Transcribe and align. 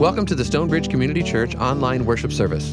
Welcome 0.00 0.26
to 0.26 0.34
the 0.34 0.44
Stonebridge 0.44 0.88
Community 0.88 1.22
Church 1.22 1.54
online 1.54 2.04
worship 2.04 2.32
service. 2.32 2.72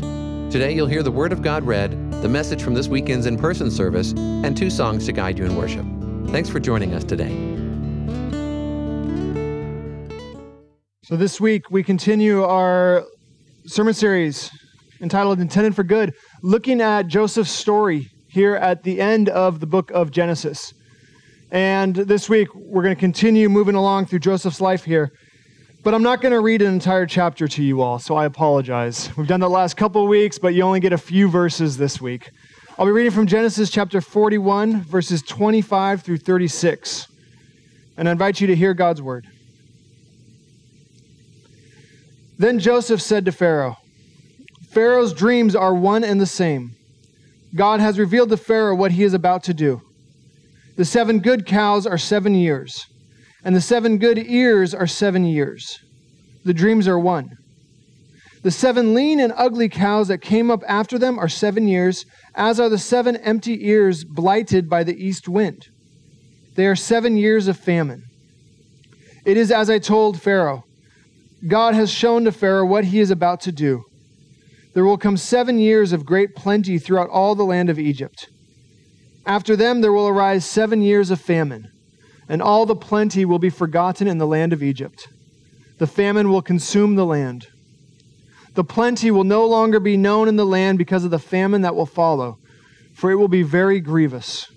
Today 0.52 0.72
you'll 0.72 0.88
hear 0.88 1.04
the 1.04 1.12
Word 1.12 1.32
of 1.32 1.42
God 1.44 1.64
read, 1.64 1.92
the 2.24 2.30
message 2.30 2.64
from 2.64 2.74
this 2.74 2.88
weekend's 2.88 3.28
in 3.28 3.38
person 3.38 3.70
service, 3.70 4.14
and 4.14 4.58
two 4.58 4.70
songs 4.70 5.06
to 5.06 5.12
guide 5.12 5.38
you 5.38 5.46
in 5.46 5.56
worship. 5.56 5.86
Thanks 6.32 6.50
for 6.50 6.60
joining 6.60 6.96
us 6.96 7.04
today. 7.04 7.30
So, 11.04 11.18
this 11.18 11.40
week 11.40 11.70
we 11.70 11.84
continue 11.84 12.44
our 12.44 13.06
sermon 13.66 13.94
series 13.94 14.50
entitled 15.02 15.40
Intended 15.40 15.76
for 15.76 15.84
Good, 15.84 16.14
looking 16.42 16.82
at 16.82 17.08
Joseph's 17.08 17.52
story 17.52 18.08
here 18.28 18.56
at 18.56 18.82
the 18.84 19.00
end 19.02 19.30
of 19.30 19.60
the 19.60 19.68
book 19.68 19.92
of 19.92 20.10
Genesis. 20.10 20.74
And 21.52 21.96
this 21.96 22.30
week 22.30 22.48
we're 22.56 22.84
going 22.84 22.96
to 22.96 23.00
continue 23.00 23.50
moving 23.50 23.76
along 23.76 24.06
through 24.06 24.20
Joseph's 24.20 24.62
life 24.62 24.84
here. 24.84 25.12
But 25.82 25.94
I'm 25.94 26.04
not 26.04 26.20
going 26.20 26.34
to 26.34 26.42
read 26.42 26.62
an 26.62 26.74
entire 26.74 27.06
chapter 27.06 27.48
to 27.48 27.64
you 27.64 27.82
all, 27.82 28.00
so 28.00 28.14
I 28.14 28.26
apologize. 28.26 29.16
We've 29.16 29.28
done 29.28 29.40
that 29.40 29.48
last 29.48 29.78
couple 29.78 30.06
weeks, 30.08 30.38
but 30.38 30.54
you 30.54 30.64
only 30.64 30.82
get 30.82 30.92
a 30.92 30.98
few 30.98 31.30
verses 31.30 31.78
this 31.78 32.02
week. 32.02 32.32
I'll 32.78 32.86
be 32.86 32.92
reading 32.92 33.14
from 33.14 33.28
Genesis 33.28 33.70
chapter 33.70 34.02
41, 34.02 34.82
verses 34.82 35.22
25 35.22 36.02
through 36.02 36.18
36. 36.18 37.08
And 37.96 38.10
I 38.10 38.12
invite 38.12 38.42
you 38.42 38.48
to 38.48 38.56
hear 38.58 38.74
God's 38.74 39.02
word. 39.02 39.26
Then 42.38 42.60
Joseph 42.60 43.02
said 43.02 43.24
to 43.24 43.32
Pharaoh, 43.32 43.78
Pharaoh's 44.72 45.14
dreams 45.14 45.56
are 45.56 45.74
one 45.74 46.04
and 46.04 46.20
the 46.20 46.26
same. 46.26 46.76
God 47.56 47.80
has 47.80 47.98
revealed 47.98 48.30
to 48.30 48.38
Pharaoh 48.38 48.76
what 48.76 48.92
he 48.92 49.04
is 49.04 49.14
about 49.14 49.44
to 49.44 49.54
do. 49.54 49.82
The 50.76 50.84
seven 50.84 51.20
good 51.20 51.46
cows 51.46 51.88
are 51.88 51.98
seven 51.98 52.36
years 52.36 52.86
and 53.44 53.56
the 53.56 53.62
seven 53.62 53.98
good 53.98 54.18
ears 54.18 54.74
are 54.74 54.88
seven 54.88 55.24
years. 55.24 55.80
The 56.44 56.54
dreams 56.54 56.88
are 56.88 57.00
one. 57.00 57.30
The 58.42 58.52
seven 58.52 58.94
lean 58.94 59.20
and 59.20 59.34
ugly 59.36 59.68
cows 59.68 60.08
that 60.08 60.22
came 60.22 60.50
up 60.50 60.62
after 60.68 60.98
them 60.98 61.20
are 61.20 61.28
seven 61.28 61.68
years, 61.68 62.06
as 62.36 62.60
are 62.60 62.70
the 62.70 62.78
seven 62.78 63.18
empty 63.18 63.68
ears 63.68 64.06
blighted 64.06 64.70
by 64.70 64.84
the 64.84 64.96
east 64.96 65.28
wind. 65.28 65.68
They 66.56 66.66
are 66.66 66.76
seven 66.76 67.18
years 67.18 67.48
of 67.48 67.58
famine. 67.58 68.04
It 69.26 69.38
is 69.38 69.52
as 69.52 69.70
I 69.70 69.80
told 69.80 70.22
Pharaoh 70.22 70.64
God 71.48 71.74
has 71.74 71.90
shown 71.90 72.26
to 72.26 72.32
Pharaoh 72.32 72.66
what 72.66 72.86
he 72.86 73.00
is 73.00 73.12
about 73.12 73.40
to 73.42 73.52
do. 73.52 73.84
There 74.74 74.84
will 74.84 74.98
come 74.98 75.18
seven 75.18 75.58
years 75.58 75.94
of 75.94 76.06
great 76.06 76.36
plenty 76.36 76.78
throughout 76.78 77.10
all 77.10 77.36
the 77.36 77.46
land 77.46 77.70
of 77.70 77.80
Egypt. 77.80 78.28
After 79.26 79.56
them, 79.56 79.82
there 79.82 79.94
will 79.94 80.08
arise 80.08 80.46
seven 80.46 80.82
years 80.82 81.12
of 81.12 81.22
famine 81.22 81.70
and 82.30 82.42
all 82.42 82.68
the 82.68 82.76
plenty 82.76 83.26
will 83.26 83.40
be 83.40 83.50
forgotten 83.50 84.08
in 84.08 84.20
the 84.20 84.28
land 84.28 84.54
of 84.54 84.62
Egypt. 84.64 85.08
The 85.80 85.88
famine 85.88 86.30
will 86.30 86.44
consume 86.44 86.96
the 86.96 87.06
land. 87.06 87.48
The 88.54 88.64
plenty 88.64 89.10
will 89.10 89.24
no 89.24 89.46
longer 89.46 89.80
be 89.80 89.98
known 89.98 90.28
in 90.28 90.36
the 90.36 90.46
land 90.46 90.78
because 90.78 91.04
of 91.04 91.12
the 91.12 91.20
famine 91.20 91.64
that 91.64 91.76
will 91.76 91.86
follow, 91.86 92.38
for 92.94 93.10
it 93.10 93.16
will 93.16 93.28
be 93.28 93.44
very 93.44 93.80
grievous. 93.80 94.48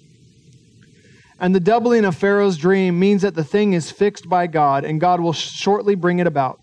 And 1.41 1.55
the 1.55 1.61
doubling 1.61 2.05
of 2.05 2.15
Pharaoh's 2.15 2.59
dream 2.59 3.01
means 3.01 3.23
that 3.23 3.35
the 3.35 3.45
thing 3.45 3.73
is 3.73 3.91
fixed 3.91 4.29
by 4.29 4.47
God, 4.47 4.85
and 4.85 5.01
God 5.01 5.21
will 5.21 5.33
shortly 5.33 5.95
bring 5.95 6.19
it 6.19 6.27
about. 6.27 6.61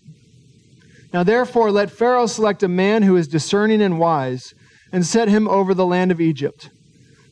Now, 1.12 1.24
therefore, 1.24 1.72
let 1.72 1.90
Pharaoh 1.90 2.26
select 2.26 2.62
a 2.62 2.68
man 2.68 3.02
who 3.02 3.16
is 3.16 3.26
discerning 3.26 3.82
and 3.82 3.98
wise, 3.98 4.54
and 4.92 5.04
set 5.04 5.28
him 5.28 5.48
over 5.48 5.74
the 5.74 5.86
land 5.86 6.12
of 6.12 6.20
Egypt. 6.20 6.70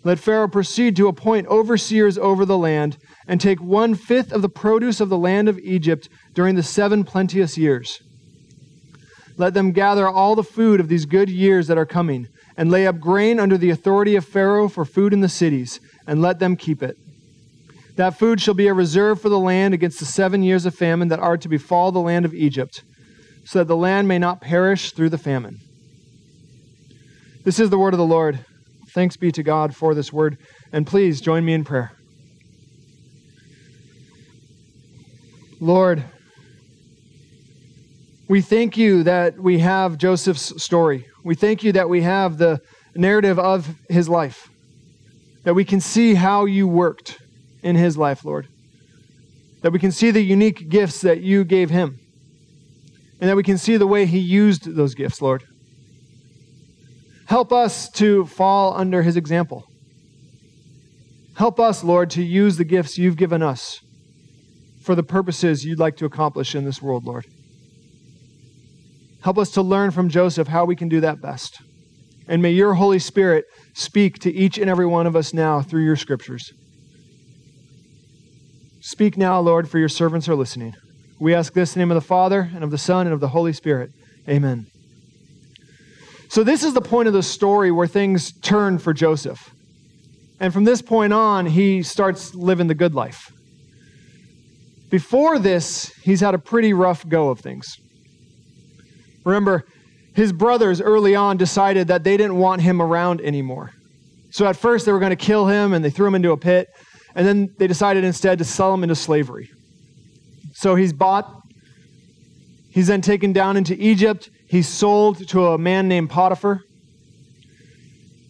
Let 0.04 0.18
Pharaoh 0.18 0.48
proceed 0.48 0.96
to 0.96 1.08
appoint 1.08 1.46
overseers 1.48 2.18
over 2.18 2.44
the 2.44 2.58
land 2.58 2.98
and 3.28 3.40
take 3.40 3.60
one 3.60 3.94
fifth 3.94 4.32
of 4.32 4.42
the 4.42 4.48
produce 4.48 5.00
of 5.00 5.10
the 5.10 5.18
land 5.18 5.48
of 5.48 5.58
Egypt 5.58 6.08
during 6.34 6.56
the 6.56 6.62
seven 6.62 7.04
plenteous 7.04 7.58
years. 7.58 8.00
Let 9.36 9.54
them 9.54 9.72
gather 9.72 10.08
all 10.08 10.34
the 10.34 10.42
food 10.42 10.80
of 10.80 10.88
these 10.88 11.04
good 11.04 11.28
years 11.28 11.68
that 11.68 11.78
are 11.78 11.86
coming, 11.86 12.26
and 12.56 12.70
lay 12.70 12.86
up 12.86 12.98
grain 12.98 13.38
under 13.38 13.56
the 13.56 13.70
authority 13.70 14.16
of 14.16 14.24
Pharaoh 14.24 14.66
for 14.66 14.84
food 14.84 15.12
in 15.12 15.20
the 15.20 15.28
cities, 15.28 15.78
and 16.06 16.20
let 16.20 16.40
them 16.40 16.56
keep 16.56 16.82
it. 16.82 16.96
That 17.96 18.18
food 18.18 18.40
shall 18.40 18.54
be 18.54 18.66
a 18.66 18.74
reserve 18.74 19.20
for 19.20 19.28
the 19.28 19.38
land 19.38 19.74
against 19.74 19.98
the 19.98 20.06
seven 20.06 20.42
years 20.42 20.64
of 20.66 20.74
famine 20.74 21.08
that 21.08 21.20
are 21.20 21.36
to 21.36 21.48
befall 21.48 21.92
the 21.92 22.00
land 22.00 22.24
of 22.24 22.34
Egypt, 22.34 22.82
so 23.44 23.60
that 23.60 23.68
the 23.68 23.76
land 23.76 24.08
may 24.08 24.18
not 24.18 24.40
perish 24.40 24.92
through 24.92 25.10
the 25.10 25.18
famine. 25.18 25.58
This 27.44 27.60
is 27.60 27.70
the 27.70 27.78
word 27.78 27.94
of 27.94 27.98
the 27.98 28.04
Lord. 28.04 28.44
Thanks 28.90 29.16
be 29.16 29.30
to 29.32 29.42
God 29.42 29.76
for 29.76 29.94
this 29.94 30.12
word, 30.12 30.38
and 30.72 30.86
please 30.86 31.20
join 31.20 31.44
me 31.44 31.52
in 31.52 31.64
prayer. 31.64 31.97
Lord, 35.60 36.04
we 38.28 38.40
thank 38.40 38.76
you 38.76 39.02
that 39.02 39.40
we 39.40 39.58
have 39.58 39.98
Joseph's 39.98 40.62
story. 40.62 41.06
We 41.24 41.34
thank 41.34 41.64
you 41.64 41.72
that 41.72 41.88
we 41.88 42.02
have 42.02 42.38
the 42.38 42.60
narrative 42.94 43.40
of 43.40 43.74
his 43.88 44.08
life, 44.08 44.48
that 45.42 45.54
we 45.54 45.64
can 45.64 45.80
see 45.80 46.14
how 46.14 46.44
you 46.44 46.68
worked 46.68 47.18
in 47.64 47.74
his 47.74 47.98
life, 47.98 48.24
Lord, 48.24 48.46
that 49.62 49.72
we 49.72 49.80
can 49.80 49.90
see 49.90 50.12
the 50.12 50.22
unique 50.22 50.68
gifts 50.68 51.00
that 51.00 51.22
you 51.22 51.42
gave 51.42 51.70
him, 51.70 51.98
and 53.20 53.28
that 53.28 53.34
we 53.34 53.42
can 53.42 53.58
see 53.58 53.76
the 53.76 53.86
way 53.86 54.06
he 54.06 54.20
used 54.20 54.76
those 54.76 54.94
gifts, 54.94 55.20
Lord. 55.20 55.42
Help 57.26 57.52
us 57.52 57.90
to 57.92 58.26
fall 58.26 58.76
under 58.76 59.02
his 59.02 59.16
example. 59.16 59.64
Help 61.34 61.58
us, 61.58 61.82
Lord, 61.82 62.10
to 62.10 62.22
use 62.22 62.58
the 62.58 62.64
gifts 62.64 62.96
you've 62.96 63.16
given 63.16 63.42
us 63.42 63.80
for 64.88 64.94
the 64.94 65.02
purposes 65.02 65.66
you'd 65.66 65.78
like 65.78 65.98
to 65.98 66.06
accomplish 66.06 66.54
in 66.54 66.64
this 66.64 66.80
world, 66.80 67.04
Lord. 67.04 67.26
Help 69.20 69.36
us 69.36 69.50
to 69.50 69.60
learn 69.60 69.90
from 69.90 70.08
Joseph 70.08 70.48
how 70.48 70.64
we 70.64 70.74
can 70.74 70.88
do 70.88 71.02
that 71.02 71.20
best. 71.20 71.60
And 72.26 72.40
may 72.40 72.52
your 72.52 72.72
Holy 72.72 72.98
Spirit 72.98 73.44
speak 73.74 74.18
to 74.20 74.32
each 74.32 74.56
and 74.56 74.70
every 74.70 74.86
one 74.86 75.06
of 75.06 75.14
us 75.14 75.34
now 75.34 75.60
through 75.60 75.84
your 75.84 75.94
scriptures. 75.94 76.54
Speak 78.80 79.18
now, 79.18 79.38
Lord, 79.40 79.68
for 79.68 79.78
your 79.78 79.90
servants 79.90 80.26
are 80.26 80.34
listening. 80.34 80.74
We 81.20 81.34
ask 81.34 81.52
this 81.52 81.76
in 81.76 81.80
the 81.80 81.84
name 81.84 81.90
of 81.90 82.02
the 82.02 82.08
Father, 82.08 82.50
and 82.54 82.64
of 82.64 82.70
the 82.70 82.78
Son, 82.78 83.06
and 83.06 83.12
of 83.12 83.20
the 83.20 83.28
Holy 83.28 83.52
Spirit. 83.52 83.90
Amen. 84.26 84.68
So, 86.30 86.42
this 86.42 86.62
is 86.62 86.72
the 86.72 86.80
point 86.80 87.08
of 87.08 87.12
the 87.12 87.22
story 87.22 87.70
where 87.70 87.86
things 87.86 88.32
turn 88.40 88.78
for 88.78 88.94
Joseph. 88.94 89.50
And 90.40 90.50
from 90.50 90.64
this 90.64 90.80
point 90.80 91.12
on, 91.12 91.44
he 91.44 91.82
starts 91.82 92.34
living 92.34 92.68
the 92.68 92.74
good 92.74 92.94
life. 92.94 93.30
Before 94.90 95.38
this, 95.38 95.92
he's 96.02 96.20
had 96.20 96.34
a 96.34 96.38
pretty 96.38 96.72
rough 96.72 97.06
go 97.08 97.28
of 97.28 97.40
things. 97.40 97.76
Remember, 99.24 99.64
his 100.14 100.32
brothers 100.32 100.80
early 100.80 101.14
on 101.14 101.36
decided 101.36 101.88
that 101.88 102.04
they 102.04 102.16
didn't 102.16 102.36
want 102.36 102.62
him 102.62 102.80
around 102.80 103.20
anymore. 103.20 103.72
So 104.30 104.46
at 104.46 104.56
first, 104.56 104.86
they 104.86 104.92
were 104.92 104.98
going 104.98 105.10
to 105.10 105.16
kill 105.16 105.46
him 105.46 105.72
and 105.72 105.84
they 105.84 105.90
threw 105.90 106.06
him 106.06 106.14
into 106.14 106.32
a 106.32 106.36
pit. 106.36 106.68
And 107.14 107.26
then 107.26 107.54
they 107.58 107.66
decided 107.66 108.04
instead 108.04 108.38
to 108.38 108.44
sell 108.44 108.72
him 108.72 108.82
into 108.82 108.94
slavery. 108.94 109.50
So 110.54 110.74
he's 110.74 110.92
bought. 110.92 111.42
He's 112.70 112.86
then 112.86 113.00
taken 113.00 113.32
down 113.32 113.56
into 113.56 113.74
Egypt. 113.74 114.30
He's 114.48 114.68
sold 114.68 115.26
to 115.28 115.48
a 115.48 115.58
man 115.58 115.88
named 115.88 116.10
Potiphar. 116.10 116.62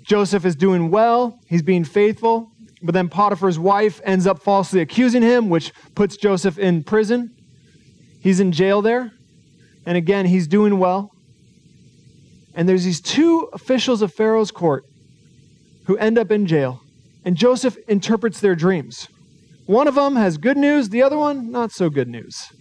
Joseph 0.03 0.45
is 0.45 0.57
doing 0.57 0.91
well. 0.91 1.39
He's 1.47 1.63
being 1.63 1.85
faithful. 1.85 2.51
But 2.83 2.95
then 2.95 3.09
Potiphar's 3.09 3.59
wife 3.59 4.01
ends 4.05 4.27
up 4.27 4.41
falsely 4.41 4.81
accusing 4.81 5.23
him, 5.23 5.49
which 5.49 5.73
puts 5.95 6.17
Joseph 6.17 6.59
in 6.59 6.85
prison. 6.85 7.35
He's 8.21 8.41
in 8.41 8.53
jail 8.53 8.83
there. 8.83 9.13
And 9.85 9.97
again, 9.97 10.27
he's 10.27 10.47
doing 10.47 10.79
well. 10.79 11.13
And 12.55 12.69
there's 12.69 12.85
these 12.85 13.01
two 13.01 13.49
officials 13.53 14.03
of 14.03 14.13
Pharaoh's 14.13 14.51
court 14.51 14.85
who 15.87 15.97
end 15.97 16.19
up 16.19 16.31
in 16.31 16.47
jail. 16.47 16.83
And 17.25 17.37
Joseph 17.37 17.77
interprets 17.89 18.41
their 18.41 18.55
dreams. 18.55 19.09
One 19.67 19.89
of 19.89 19.95
them 19.95 20.17
has 20.17 20.39
good 20.39 20.57
news, 20.57 20.89
the 20.89 21.03
other 21.03 21.19
one, 21.19 21.51
not 21.51 21.73
so 21.73 21.91
good 21.91 22.09
news. 22.09 22.53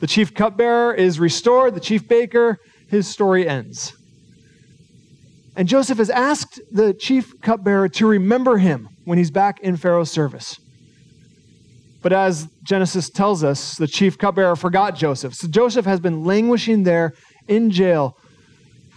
The 0.00 0.06
chief 0.06 0.34
cupbearer 0.34 0.94
is 0.94 1.18
restored, 1.18 1.74
the 1.74 1.80
chief 1.80 2.08
baker, 2.08 2.58
his 2.88 3.06
story 3.06 3.48
ends. 3.48 3.96
And 5.56 5.68
Joseph 5.68 5.98
has 5.98 6.10
asked 6.10 6.60
the 6.70 6.94
chief 6.94 7.40
cupbearer 7.40 7.88
to 7.90 8.06
remember 8.06 8.58
him 8.58 8.88
when 9.08 9.16
he's 9.16 9.30
back 9.30 9.58
in 9.60 9.74
Pharaoh's 9.74 10.10
service. 10.10 10.60
But 12.02 12.12
as 12.12 12.46
Genesis 12.62 13.08
tells 13.08 13.42
us, 13.42 13.74
the 13.76 13.86
chief 13.86 14.18
cupbearer 14.18 14.54
forgot 14.54 14.94
Joseph. 14.96 15.34
So 15.34 15.48
Joseph 15.48 15.86
has 15.86 15.98
been 15.98 16.24
languishing 16.24 16.82
there 16.82 17.14
in 17.48 17.70
jail 17.70 18.18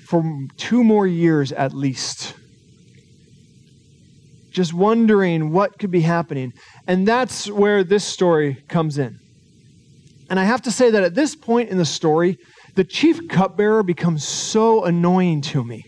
for 0.08 0.22
two 0.58 0.84
more 0.84 1.08
years 1.08 1.54
at 1.54 1.74
least. 1.74 2.36
Just 4.52 4.74
wondering 4.74 5.52
what 5.52 5.80
could 5.80 5.92
be 5.92 6.02
happening. 6.02 6.52
And 6.88 7.08
that's 7.08 7.50
where 7.50 7.86
this 7.86 8.04
story 8.04 8.62
comes 8.68 8.98
in. 8.98 9.18
And 10.30 10.38
I 10.38 10.44
have 10.44 10.62
to 10.64 10.72
say 10.72 10.92
that 10.92 11.04
at 11.04 11.16
this 11.16 11.38
point 11.38 11.70
in 11.70 11.78
the 11.78 11.86
story, 11.86 12.38
the 12.76 12.84
chief 12.84 13.30
cupbearer 13.30 13.82
becomes 13.82 14.28
so 14.28 14.84
annoying 14.84 15.42
to 15.44 15.64
me. 15.64 15.86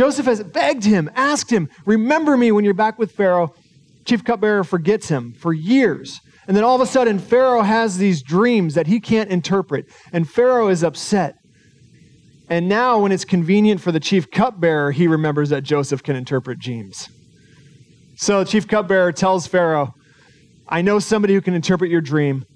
Joseph 0.00 0.24
has 0.24 0.42
begged 0.42 0.84
him, 0.84 1.10
asked 1.14 1.52
him, 1.52 1.68
Remember 1.84 2.34
me 2.34 2.52
when 2.52 2.64
you're 2.64 2.72
back 2.72 2.98
with 2.98 3.12
Pharaoh. 3.12 3.52
chief 4.06 4.24
cupbearer 4.24 4.64
forgets 4.64 5.08
him 5.08 5.34
for 5.34 5.52
years. 5.52 6.22
And 6.48 6.56
then 6.56 6.64
all 6.64 6.74
of 6.74 6.80
a 6.80 6.86
sudden, 6.86 7.18
Pharaoh 7.18 7.60
has 7.60 7.98
these 7.98 8.22
dreams 8.22 8.76
that 8.76 8.86
he 8.86 8.98
can't 8.98 9.28
interpret. 9.28 9.84
And 10.10 10.26
Pharaoh 10.26 10.68
is 10.68 10.82
upset. 10.82 11.34
And 12.48 12.66
now, 12.66 12.98
when 12.98 13.12
it's 13.12 13.26
convenient 13.26 13.82
for 13.82 13.92
the 13.92 14.00
chief 14.00 14.30
cupbearer, 14.30 14.90
he 14.90 15.06
remembers 15.06 15.50
that 15.50 15.64
Joseph 15.64 16.02
can 16.02 16.16
interpret 16.16 16.58
dreams. 16.58 17.06
So 18.16 18.42
the 18.42 18.50
chief 18.50 18.66
cupbearer 18.66 19.12
tells 19.12 19.46
Pharaoh, 19.46 19.92
I 20.66 20.80
know 20.80 20.98
somebody 20.98 21.34
who 21.34 21.42
can 21.42 21.52
interpret 21.52 21.90
your 21.90 22.00
dream. 22.00 22.46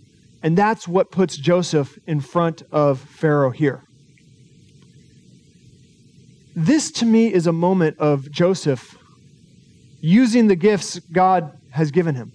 And 0.42 0.56
that's 0.56 0.88
what 0.88 1.10
puts 1.10 1.36
Joseph 1.36 1.98
in 2.06 2.22
front 2.22 2.62
of 2.72 3.00
Pharaoh 3.00 3.50
here. 3.50 3.83
This 6.54 6.90
to 6.92 7.04
me 7.04 7.32
is 7.32 7.46
a 7.46 7.52
moment 7.52 7.98
of 7.98 8.30
Joseph 8.30 8.96
using 10.00 10.46
the 10.46 10.56
gifts 10.56 10.98
God 11.12 11.50
has 11.70 11.90
given 11.90 12.14
him, 12.14 12.32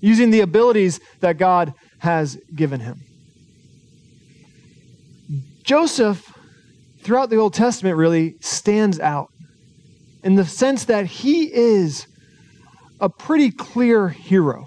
using 0.00 0.30
the 0.30 0.40
abilities 0.40 0.98
that 1.20 1.38
God 1.38 1.74
has 1.98 2.36
given 2.54 2.80
him. 2.80 3.00
Joseph, 5.62 6.32
throughout 7.02 7.30
the 7.30 7.36
Old 7.36 7.54
Testament, 7.54 7.96
really 7.96 8.36
stands 8.40 8.98
out 8.98 9.28
in 10.24 10.34
the 10.34 10.44
sense 10.44 10.84
that 10.84 11.06
he 11.06 11.52
is 11.52 12.06
a 13.00 13.08
pretty 13.08 13.50
clear 13.50 14.08
hero. 14.08 14.64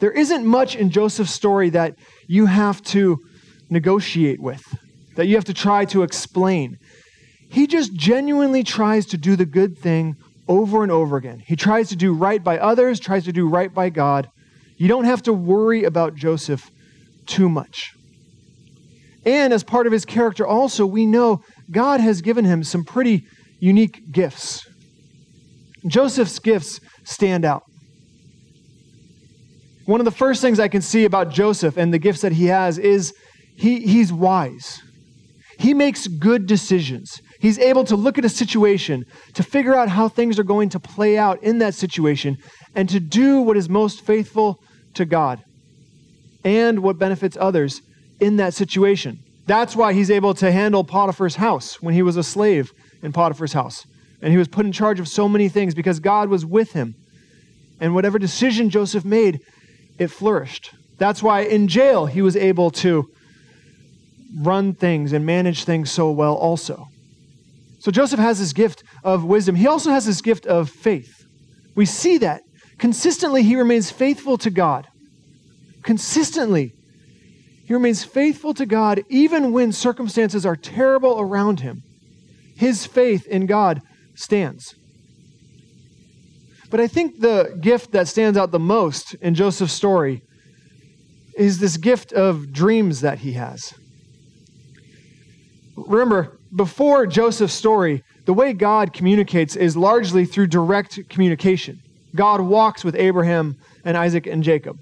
There 0.00 0.10
isn't 0.10 0.44
much 0.44 0.76
in 0.76 0.90
Joseph's 0.90 1.32
story 1.32 1.70
that 1.70 1.94
you 2.26 2.46
have 2.46 2.82
to 2.84 3.18
negotiate 3.70 4.40
with, 4.40 4.62
that 5.16 5.26
you 5.26 5.36
have 5.36 5.44
to 5.46 5.54
try 5.54 5.84
to 5.86 6.02
explain. 6.02 6.78
He 7.52 7.66
just 7.66 7.92
genuinely 7.92 8.64
tries 8.64 9.04
to 9.06 9.18
do 9.18 9.36
the 9.36 9.44
good 9.44 9.76
thing 9.76 10.16
over 10.48 10.82
and 10.82 10.90
over 10.90 11.18
again. 11.18 11.42
He 11.46 11.54
tries 11.54 11.90
to 11.90 11.96
do 11.96 12.14
right 12.14 12.42
by 12.42 12.58
others, 12.58 12.98
tries 12.98 13.24
to 13.24 13.32
do 13.32 13.46
right 13.46 13.72
by 13.72 13.90
God. 13.90 14.26
You 14.78 14.88
don't 14.88 15.04
have 15.04 15.20
to 15.24 15.34
worry 15.34 15.84
about 15.84 16.14
Joseph 16.14 16.70
too 17.26 17.50
much. 17.50 17.92
And 19.26 19.52
as 19.52 19.64
part 19.64 19.86
of 19.86 19.92
his 19.92 20.06
character, 20.06 20.46
also, 20.46 20.86
we 20.86 21.04
know 21.04 21.42
God 21.70 22.00
has 22.00 22.22
given 22.22 22.46
him 22.46 22.64
some 22.64 22.84
pretty 22.84 23.24
unique 23.60 24.10
gifts. 24.10 24.66
Joseph's 25.86 26.38
gifts 26.38 26.80
stand 27.04 27.44
out. 27.44 27.64
One 29.84 30.00
of 30.00 30.06
the 30.06 30.10
first 30.10 30.40
things 30.40 30.58
I 30.58 30.68
can 30.68 30.80
see 30.80 31.04
about 31.04 31.28
Joseph 31.28 31.76
and 31.76 31.92
the 31.92 31.98
gifts 31.98 32.22
that 32.22 32.32
he 32.32 32.46
has 32.46 32.78
is 32.78 33.12
he, 33.56 33.80
he's 33.80 34.10
wise. 34.10 34.80
He 35.58 35.74
makes 35.74 36.06
good 36.06 36.46
decisions. 36.46 37.20
He's 37.42 37.58
able 37.58 37.82
to 37.84 37.96
look 37.96 38.18
at 38.18 38.24
a 38.24 38.28
situation, 38.28 39.04
to 39.34 39.42
figure 39.42 39.74
out 39.74 39.88
how 39.88 40.08
things 40.08 40.38
are 40.38 40.44
going 40.44 40.68
to 40.68 40.78
play 40.78 41.18
out 41.18 41.42
in 41.42 41.58
that 41.58 41.74
situation, 41.74 42.36
and 42.76 42.88
to 42.88 43.00
do 43.00 43.40
what 43.40 43.56
is 43.56 43.68
most 43.68 44.06
faithful 44.06 44.60
to 44.94 45.04
God 45.04 45.42
and 46.44 46.84
what 46.84 47.00
benefits 47.00 47.36
others 47.40 47.80
in 48.20 48.36
that 48.36 48.54
situation. 48.54 49.18
That's 49.46 49.74
why 49.74 49.92
he's 49.92 50.08
able 50.08 50.34
to 50.34 50.52
handle 50.52 50.84
Potiphar's 50.84 51.34
house 51.34 51.82
when 51.82 51.94
he 51.94 52.02
was 52.02 52.16
a 52.16 52.22
slave 52.22 52.70
in 53.02 53.12
Potiphar's 53.12 53.54
house. 53.54 53.82
And 54.22 54.30
he 54.30 54.38
was 54.38 54.46
put 54.46 54.64
in 54.64 54.70
charge 54.70 55.00
of 55.00 55.08
so 55.08 55.28
many 55.28 55.48
things 55.48 55.74
because 55.74 55.98
God 55.98 56.28
was 56.28 56.46
with 56.46 56.74
him. 56.74 56.94
And 57.80 57.92
whatever 57.92 58.20
decision 58.20 58.70
Joseph 58.70 59.04
made, 59.04 59.40
it 59.98 60.12
flourished. 60.12 60.70
That's 60.98 61.24
why 61.24 61.40
in 61.40 61.66
jail 61.66 62.06
he 62.06 62.22
was 62.22 62.36
able 62.36 62.70
to 62.70 63.08
run 64.40 64.74
things 64.74 65.12
and 65.12 65.26
manage 65.26 65.64
things 65.64 65.90
so 65.90 66.12
well, 66.12 66.34
also. 66.34 66.86
So 67.82 67.90
Joseph 67.90 68.20
has 68.20 68.38
this 68.38 68.52
gift 68.52 68.84
of 69.02 69.24
wisdom. 69.24 69.56
He 69.56 69.66
also 69.66 69.90
has 69.90 70.06
this 70.06 70.22
gift 70.22 70.46
of 70.46 70.70
faith. 70.70 71.26
We 71.74 71.84
see 71.84 72.16
that. 72.18 72.42
Consistently, 72.78 73.42
he 73.42 73.56
remains 73.56 73.90
faithful 73.90 74.38
to 74.38 74.50
God. 74.50 74.86
Consistently, 75.82 76.74
he 77.66 77.74
remains 77.74 78.04
faithful 78.04 78.54
to 78.54 78.66
God 78.66 79.02
even 79.08 79.50
when 79.50 79.72
circumstances 79.72 80.46
are 80.46 80.54
terrible 80.54 81.18
around 81.18 81.58
him. 81.58 81.82
His 82.54 82.86
faith 82.86 83.26
in 83.26 83.46
God 83.46 83.82
stands. 84.14 84.76
But 86.70 86.78
I 86.78 86.86
think 86.86 87.18
the 87.18 87.58
gift 87.60 87.90
that 87.90 88.06
stands 88.06 88.38
out 88.38 88.52
the 88.52 88.60
most 88.60 89.14
in 89.14 89.34
Joseph's 89.34 89.72
story 89.72 90.22
is 91.36 91.58
this 91.58 91.78
gift 91.78 92.12
of 92.12 92.52
dreams 92.52 93.00
that 93.00 93.18
he 93.18 93.32
has. 93.32 93.74
Remember, 95.76 96.38
before 96.54 97.06
Joseph's 97.06 97.54
story, 97.54 98.02
the 98.24 98.34
way 98.34 98.52
God 98.52 98.92
communicates 98.92 99.56
is 99.56 99.76
largely 99.76 100.24
through 100.24 100.48
direct 100.48 101.08
communication. 101.08 101.80
God 102.14 102.40
walks 102.40 102.84
with 102.84 102.94
Abraham 102.94 103.56
and 103.84 103.96
Isaac 103.96 104.26
and 104.26 104.42
Jacob. 104.42 104.76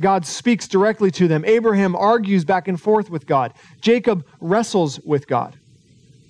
God 0.00 0.24
speaks 0.24 0.66
directly 0.66 1.10
to 1.12 1.28
them. 1.28 1.44
Abraham 1.44 1.94
argues 1.94 2.44
back 2.44 2.68
and 2.68 2.80
forth 2.80 3.10
with 3.10 3.26
God. 3.26 3.52
Jacob 3.80 4.24
wrestles 4.40 4.98
with 5.00 5.26
God. 5.26 5.58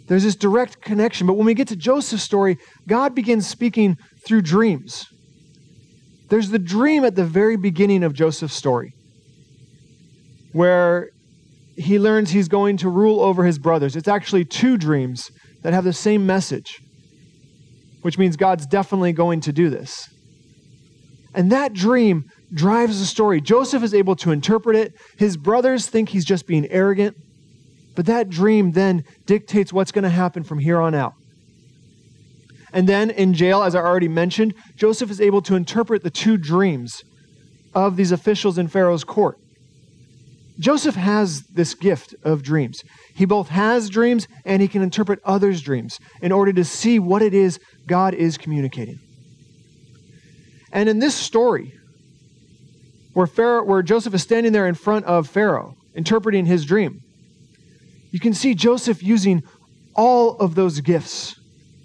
There's 0.08 0.24
this 0.24 0.34
direct 0.34 0.80
connection. 0.82 1.28
But 1.28 1.34
when 1.34 1.46
we 1.46 1.54
get 1.54 1.68
to 1.68 1.76
Joseph's 1.76 2.24
story, 2.24 2.58
God 2.88 3.14
begins 3.14 3.46
speaking 3.46 3.96
through 4.26 4.42
dreams. 4.42 5.06
There's 6.30 6.50
the 6.50 6.58
dream 6.58 7.04
at 7.04 7.14
the 7.14 7.24
very 7.24 7.56
beginning 7.56 8.02
of 8.02 8.12
Joseph's 8.12 8.54
story 8.54 8.92
where 10.52 11.10
he 11.80 11.98
learns 11.98 12.30
he's 12.30 12.48
going 12.48 12.76
to 12.78 12.88
rule 12.88 13.20
over 13.20 13.44
his 13.44 13.58
brothers. 13.58 13.96
It's 13.96 14.08
actually 14.08 14.44
two 14.44 14.76
dreams 14.76 15.30
that 15.62 15.72
have 15.72 15.84
the 15.84 15.92
same 15.92 16.26
message, 16.26 16.78
which 18.02 18.18
means 18.18 18.36
God's 18.36 18.66
definitely 18.66 19.12
going 19.12 19.40
to 19.42 19.52
do 19.52 19.70
this. 19.70 20.08
And 21.34 21.50
that 21.52 21.72
dream 21.72 22.24
drives 22.52 22.98
the 22.98 23.06
story. 23.06 23.40
Joseph 23.40 23.82
is 23.82 23.94
able 23.94 24.16
to 24.16 24.32
interpret 24.32 24.76
it. 24.76 24.92
His 25.18 25.36
brothers 25.36 25.86
think 25.86 26.08
he's 26.08 26.24
just 26.24 26.46
being 26.46 26.66
arrogant. 26.70 27.16
But 27.94 28.06
that 28.06 28.28
dream 28.28 28.72
then 28.72 29.04
dictates 29.26 29.72
what's 29.72 29.92
going 29.92 30.04
to 30.04 30.10
happen 30.10 30.42
from 30.42 30.58
here 30.58 30.80
on 30.80 30.94
out. 30.94 31.14
And 32.72 32.88
then 32.88 33.10
in 33.10 33.34
jail, 33.34 33.62
as 33.62 33.74
I 33.74 33.80
already 33.80 34.08
mentioned, 34.08 34.54
Joseph 34.76 35.10
is 35.10 35.20
able 35.20 35.42
to 35.42 35.56
interpret 35.56 36.02
the 36.02 36.10
two 36.10 36.36
dreams 36.36 37.02
of 37.74 37.96
these 37.96 38.12
officials 38.12 38.58
in 38.58 38.68
Pharaoh's 38.68 39.04
court. 39.04 39.38
Joseph 40.60 40.94
has 40.94 41.42
this 41.54 41.74
gift 41.74 42.14
of 42.22 42.42
dreams. 42.42 42.82
He 43.14 43.24
both 43.24 43.48
has 43.48 43.88
dreams 43.88 44.28
and 44.44 44.60
he 44.60 44.68
can 44.68 44.82
interpret 44.82 45.18
others' 45.24 45.62
dreams 45.62 45.98
in 46.20 46.32
order 46.32 46.52
to 46.52 46.64
see 46.64 46.98
what 46.98 47.22
it 47.22 47.32
is 47.32 47.58
God 47.86 48.14
is 48.14 48.36
communicating. 48.36 48.98
And 50.70 50.88
in 50.88 50.98
this 50.98 51.14
story, 51.14 51.72
where, 53.14 53.26
Pharaoh, 53.26 53.64
where 53.64 53.82
Joseph 53.82 54.14
is 54.14 54.22
standing 54.22 54.52
there 54.52 54.68
in 54.68 54.74
front 54.74 55.06
of 55.06 55.28
Pharaoh, 55.28 55.74
interpreting 55.94 56.46
his 56.46 56.64
dream, 56.64 57.00
you 58.12 58.20
can 58.20 58.34
see 58.34 58.54
Joseph 58.54 59.02
using 59.02 59.42
all 59.96 60.36
of 60.36 60.54
those 60.54 60.80
gifts 60.80 61.34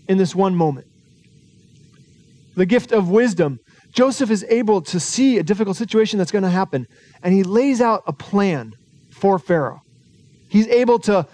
in 0.08 0.17
this 0.17 0.36
one 0.36 0.55
moment. 0.55 0.86
The 2.55 2.65
gift 2.65 2.91
of 2.91 3.10
wisdom 3.10 3.60
Joseph 3.95 4.29
is 4.29 4.45
able 4.49 4.81
to 4.81 4.99
see 4.99 5.37
a 5.37 5.43
difficult 5.43 5.77
situation 5.77 6.19
that's 6.19 6.31
going 6.31 6.43
to 6.43 6.49
happen, 6.49 6.85
and 7.23 7.33
he 7.33 7.43
lays 7.43 7.79
out 7.79 8.03
a 8.05 8.13
plan 8.13 8.73
for 9.09 9.39
Pharaoh. 9.39 9.79
He's 10.49 10.67
able 10.67 10.99
to 10.99 11.25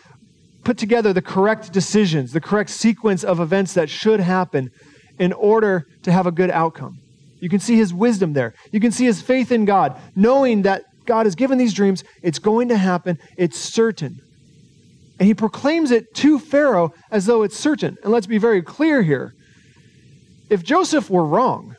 put 0.64 0.78
together 0.78 1.12
the 1.12 1.24
correct 1.24 1.74
decisions, 1.74 2.34
the 2.34 2.40
correct 2.40 2.70
sequence 2.70 3.24
of 3.24 3.40
events 3.40 3.74
that 3.74 3.90
should 3.90 4.20
happen 4.20 4.70
in 5.18 5.34
order 5.34 5.86
to 6.04 6.12
have 6.12 6.28
a 6.28 6.32
good 6.32 6.52
outcome. 6.52 7.00
You 7.40 7.50
can 7.50 7.60
see 7.60 7.76
his 7.76 7.96
wisdom 7.96 8.34
there. 8.34 8.54
You 8.72 8.80
can 8.80 8.92
see 8.92 9.06
his 9.06 9.24
faith 9.24 9.52
in 9.52 9.66
God, 9.66 10.00
knowing 10.16 10.62
that 10.62 10.84
God 11.08 11.26
has 11.26 11.34
given 11.34 11.58
these 11.58 11.74
dreams, 11.74 12.04
it's 12.22 12.38
going 12.38 12.70
to 12.70 12.78
happen, 12.78 13.18
it's 13.38 13.58
certain. 13.58 14.20
And 15.20 15.26
he 15.26 15.34
proclaims 15.34 15.90
it 15.90 16.14
to 16.16 16.38
Pharaoh 16.38 16.92
as 17.10 17.26
though 17.26 17.42
it's 17.42 17.58
certain. 17.58 17.98
And 18.04 18.12
let's 18.12 18.28
be 18.28 18.38
very 18.38 18.62
clear 18.62 19.02
here. 19.02 19.34
If 20.52 20.64
Joseph 20.64 21.10
were 21.10 21.26
wrong, 21.26 21.76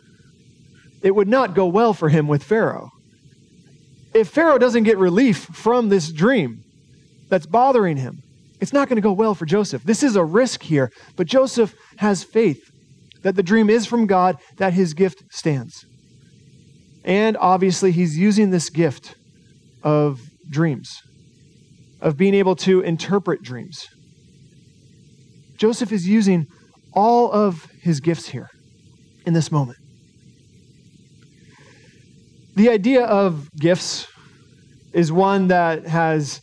it 1.02 1.14
would 1.14 1.28
not 1.28 1.54
go 1.54 1.66
well 1.66 1.92
for 1.92 2.08
him 2.08 2.28
with 2.28 2.42
Pharaoh. 2.42 2.90
If 4.14 4.28
Pharaoh 4.28 4.58
doesn't 4.58 4.84
get 4.84 4.98
relief 4.98 5.38
from 5.38 5.88
this 5.88 6.12
dream 6.12 6.62
that's 7.28 7.46
bothering 7.46 7.96
him, 7.96 8.22
it's 8.60 8.72
not 8.72 8.88
going 8.88 8.96
to 8.96 9.02
go 9.02 9.12
well 9.12 9.34
for 9.34 9.46
Joseph. 9.46 9.82
This 9.82 10.02
is 10.02 10.16
a 10.16 10.24
risk 10.24 10.62
here, 10.62 10.90
but 11.16 11.26
Joseph 11.26 11.74
has 11.96 12.22
faith 12.22 12.60
that 13.22 13.34
the 13.34 13.42
dream 13.42 13.68
is 13.70 13.86
from 13.86 14.06
God, 14.06 14.36
that 14.58 14.72
his 14.72 14.94
gift 14.94 15.22
stands. 15.30 15.84
And 17.04 17.36
obviously, 17.36 17.90
he's 17.90 18.16
using 18.16 18.50
this 18.50 18.70
gift 18.70 19.16
of 19.82 20.20
dreams, 20.48 21.00
of 22.00 22.16
being 22.16 22.34
able 22.34 22.54
to 22.56 22.80
interpret 22.80 23.42
dreams. 23.42 23.86
Joseph 25.56 25.90
is 25.90 26.06
using 26.06 26.46
all 26.92 27.32
of 27.32 27.66
his 27.80 28.00
gifts 28.00 28.28
here 28.28 28.48
in 29.26 29.34
this 29.34 29.50
moment. 29.50 29.78
The 32.54 32.68
idea 32.68 33.04
of 33.04 33.50
gifts 33.54 34.06
is 34.92 35.10
one 35.10 35.48
that 35.48 35.86
has 35.86 36.40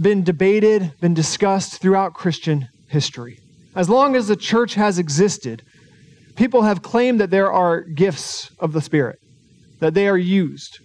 been 0.00 0.24
debated, 0.24 0.92
been 1.00 1.14
discussed 1.14 1.80
throughout 1.80 2.14
Christian 2.14 2.68
history. 2.88 3.38
As 3.74 3.90
long 3.90 4.16
as 4.16 4.28
the 4.28 4.36
church 4.36 4.74
has 4.74 4.98
existed, 4.98 5.62
People 6.36 6.62
have 6.62 6.82
claimed 6.82 7.18
that 7.20 7.30
there 7.30 7.50
are 7.50 7.80
gifts 7.80 8.50
of 8.58 8.74
the 8.74 8.82
Spirit, 8.82 9.18
that 9.80 9.94
they 9.94 10.06
are 10.06 10.18
used. 10.18 10.80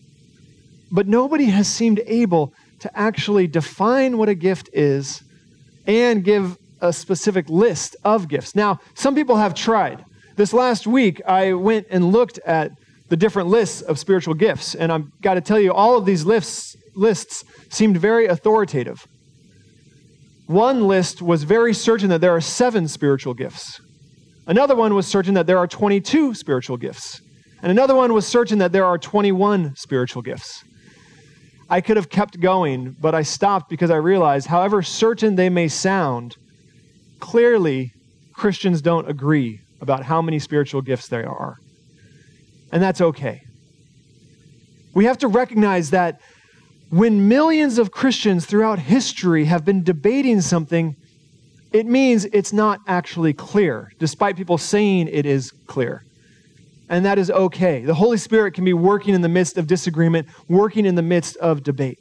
But 0.89 1.07
nobody 1.07 1.45
has 1.45 1.67
seemed 1.67 2.01
able 2.07 2.53
to 2.79 2.97
actually 2.97 3.47
define 3.47 4.17
what 4.17 4.29
a 4.29 4.35
gift 4.35 4.69
is 4.71 5.21
and 5.85 6.23
give 6.23 6.57
a 6.79 6.93
specific 6.93 7.49
list 7.49 7.97
of 8.05 8.29
gifts. 8.29 8.55
Now, 8.55 8.79
some 8.95 9.13
people 9.13 9.35
have 9.35 9.53
tried. 9.53 10.03
This 10.37 10.53
last 10.53 10.87
week, 10.87 11.21
I 11.27 11.51
went 11.53 11.87
and 11.89 12.13
looked 12.13 12.39
at 12.39 12.71
the 13.11 13.17
different 13.17 13.49
lists 13.49 13.81
of 13.81 13.99
spiritual 13.99 14.33
gifts, 14.33 14.73
and 14.73 14.89
I've 14.89 15.21
got 15.21 15.33
to 15.33 15.41
tell 15.41 15.59
you, 15.59 15.73
all 15.73 15.97
of 15.97 16.05
these 16.05 16.23
lists, 16.23 16.77
lists 16.95 17.43
seemed 17.69 17.97
very 17.97 18.25
authoritative. 18.25 19.05
One 20.47 20.87
list 20.87 21.21
was 21.21 21.43
very 21.43 21.73
certain 21.73 22.07
that 22.07 22.21
there 22.21 22.31
are 22.31 22.39
seven 22.39 22.87
spiritual 22.87 23.33
gifts. 23.33 23.81
Another 24.47 24.77
one 24.77 24.93
was 24.93 25.07
certain 25.07 25.33
that 25.33 25.45
there 25.45 25.57
are 25.57 25.67
22 25.67 26.33
spiritual 26.35 26.77
gifts. 26.77 27.19
And 27.61 27.69
another 27.69 27.95
one 27.95 28.13
was 28.13 28.25
certain 28.25 28.59
that 28.59 28.71
there 28.71 28.85
are 28.85 28.97
21 28.97 29.75
spiritual 29.75 30.21
gifts. 30.21 30.63
I 31.69 31.81
could 31.81 31.97
have 31.97 32.07
kept 32.07 32.39
going, 32.39 32.95
but 32.97 33.13
I 33.13 33.23
stopped 33.23 33.69
because 33.69 33.91
I 33.91 33.97
realized, 33.97 34.47
however 34.47 34.81
certain 34.81 35.35
they 35.35 35.49
may 35.49 35.67
sound, 35.67 36.37
clearly 37.19 37.91
Christians 38.33 38.81
don't 38.81 39.09
agree 39.09 39.59
about 39.81 40.05
how 40.05 40.21
many 40.21 40.39
spiritual 40.39 40.81
gifts 40.81 41.09
there 41.09 41.29
are. 41.29 41.57
And 42.71 42.81
that's 42.81 43.01
okay. 43.01 43.43
We 44.93 45.05
have 45.05 45.17
to 45.19 45.27
recognize 45.27 45.91
that 45.91 46.21
when 46.89 47.27
millions 47.27 47.77
of 47.77 47.91
Christians 47.91 48.45
throughout 48.45 48.79
history 48.79 49.45
have 49.45 49.63
been 49.63 49.83
debating 49.83 50.41
something, 50.41 50.95
it 51.71 51.85
means 51.85 52.25
it's 52.25 52.51
not 52.51 52.81
actually 52.87 53.33
clear, 53.33 53.91
despite 53.97 54.35
people 54.35 54.57
saying 54.57 55.07
it 55.07 55.25
is 55.25 55.51
clear. 55.67 56.03
And 56.89 57.05
that 57.05 57.17
is 57.17 57.31
okay. 57.31 57.85
The 57.85 57.93
Holy 57.93 58.17
Spirit 58.17 58.53
can 58.53 58.65
be 58.65 58.73
working 58.73 59.15
in 59.15 59.21
the 59.21 59.29
midst 59.29 59.57
of 59.57 59.67
disagreement, 59.67 60.27
working 60.49 60.85
in 60.85 60.95
the 60.95 61.01
midst 61.01 61.37
of 61.37 61.63
debate. 61.63 61.99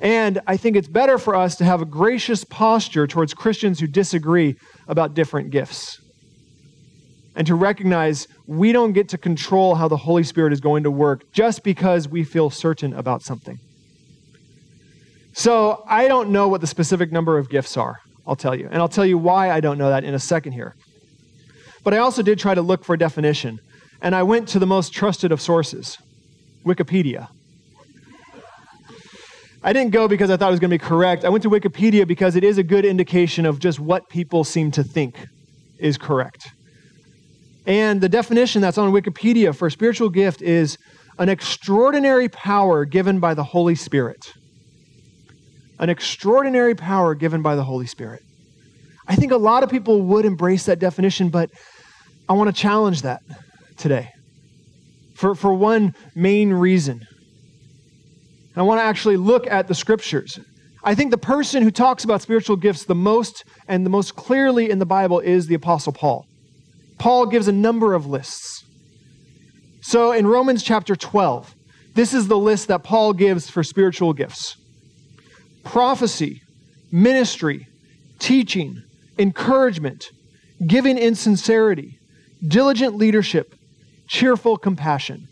And 0.00 0.40
I 0.48 0.56
think 0.56 0.76
it's 0.76 0.88
better 0.88 1.16
for 1.16 1.36
us 1.36 1.54
to 1.56 1.64
have 1.64 1.80
a 1.80 1.84
gracious 1.84 2.42
posture 2.42 3.06
towards 3.06 3.32
Christians 3.32 3.78
who 3.78 3.86
disagree 3.86 4.56
about 4.88 5.14
different 5.14 5.50
gifts. 5.50 6.00
And 7.36 7.46
to 7.46 7.54
recognize 7.54 8.28
we 8.46 8.72
don't 8.72 8.92
get 8.92 9.08
to 9.10 9.18
control 9.18 9.74
how 9.74 9.88
the 9.88 9.96
Holy 9.96 10.22
Spirit 10.22 10.52
is 10.52 10.60
going 10.60 10.84
to 10.84 10.90
work 10.90 11.32
just 11.32 11.64
because 11.64 12.08
we 12.08 12.22
feel 12.24 12.50
certain 12.50 12.92
about 12.92 13.22
something. 13.22 13.58
So 15.32 15.82
I 15.88 16.06
don't 16.06 16.30
know 16.30 16.46
what 16.46 16.60
the 16.60 16.66
specific 16.68 17.10
number 17.10 17.38
of 17.38 17.48
gifts 17.48 17.76
are, 17.76 17.96
I'll 18.24 18.36
tell 18.36 18.54
you. 18.54 18.68
And 18.70 18.76
I'll 18.76 18.88
tell 18.88 19.04
you 19.04 19.18
why 19.18 19.50
I 19.50 19.60
don't 19.60 19.78
know 19.78 19.88
that 19.88 20.04
in 20.04 20.14
a 20.14 20.20
second 20.20 20.52
here. 20.52 20.76
But 21.82 21.92
I 21.92 21.98
also 21.98 22.22
did 22.22 22.38
try 22.38 22.54
to 22.54 22.62
look 22.62 22.84
for 22.84 22.94
a 22.94 22.98
definition. 22.98 23.58
And 24.00 24.14
I 24.14 24.22
went 24.22 24.48
to 24.50 24.58
the 24.58 24.66
most 24.66 24.92
trusted 24.92 25.32
of 25.32 25.40
sources 25.40 25.98
Wikipedia. 26.64 27.28
I 29.62 29.72
didn't 29.72 29.92
go 29.92 30.06
because 30.08 30.30
I 30.30 30.36
thought 30.36 30.48
it 30.48 30.50
was 30.50 30.60
going 30.60 30.70
to 30.70 30.78
be 30.78 30.78
correct. 30.78 31.24
I 31.24 31.30
went 31.30 31.42
to 31.42 31.50
Wikipedia 31.50 32.06
because 32.06 32.36
it 32.36 32.44
is 32.44 32.58
a 32.58 32.62
good 32.62 32.84
indication 32.84 33.46
of 33.46 33.58
just 33.58 33.80
what 33.80 34.08
people 34.08 34.44
seem 34.44 34.70
to 34.72 34.84
think 34.84 35.26
is 35.78 35.96
correct. 35.96 36.52
And 37.66 38.00
the 38.00 38.08
definition 38.08 38.60
that's 38.60 38.78
on 38.78 38.92
Wikipedia 38.92 39.54
for 39.54 39.70
spiritual 39.70 40.10
gift 40.10 40.42
is 40.42 40.76
an 41.18 41.28
extraordinary 41.28 42.28
power 42.28 42.84
given 42.84 43.20
by 43.20 43.34
the 43.34 43.44
Holy 43.44 43.74
Spirit 43.74 44.32
an 45.78 45.90
extraordinary 45.90 46.74
power 46.74 47.14
given 47.14 47.42
by 47.42 47.56
the 47.56 47.64
Holy 47.64 47.86
Spirit. 47.86 48.22
I 49.06 49.16
think 49.16 49.32
a 49.32 49.36
lot 49.36 49.62
of 49.62 49.70
people 49.70 50.02
would 50.02 50.24
embrace 50.24 50.64
that 50.66 50.78
definition, 50.78 51.28
but 51.28 51.50
I 52.28 52.32
want 52.32 52.54
to 52.54 52.58
challenge 52.58 53.02
that 53.02 53.20
today 53.76 54.08
for, 55.14 55.34
for 55.34 55.52
one 55.52 55.94
main 56.14 56.52
reason. 56.52 57.02
I 58.56 58.62
want 58.62 58.78
to 58.78 58.84
actually 58.84 59.16
look 59.16 59.46
at 59.48 59.66
the 59.66 59.74
scriptures. 59.74 60.38
I 60.84 60.94
think 60.94 61.10
the 61.10 61.18
person 61.18 61.62
who 61.62 61.70
talks 61.70 62.04
about 62.04 62.22
spiritual 62.22 62.56
gifts 62.56 62.84
the 62.84 62.94
most 62.94 63.44
and 63.66 63.84
the 63.84 63.90
most 63.90 64.14
clearly 64.14 64.70
in 64.70 64.78
the 64.78 64.86
Bible 64.86 65.18
is 65.18 65.48
the 65.48 65.54
Apostle 65.54 65.92
Paul. 65.92 66.24
Paul 67.04 67.26
gives 67.26 67.48
a 67.48 67.52
number 67.52 67.92
of 67.92 68.06
lists. 68.06 68.64
So 69.82 70.12
in 70.12 70.26
Romans 70.26 70.62
chapter 70.62 70.96
12, 70.96 71.54
this 71.92 72.14
is 72.14 72.28
the 72.28 72.38
list 72.38 72.68
that 72.68 72.82
Paul 72.82 73.12
gives 73.12 73.50
for 73.50 73.62
spiritual 73.62 74.14
gifts 74.14 74.56
prophecy, 75.64 76.40
ministry, 76.90 77.68
teaching, 78.18 78.82
encouragement, 79.18 80.12
giving 80.66 80.96
in 80.96 81.14
sincerity, 81.14 81.98
diligent 82.48 82.96
leadership, 82.96 83.54
cheerful 84.08 84.56
compassion. 84.56 85.28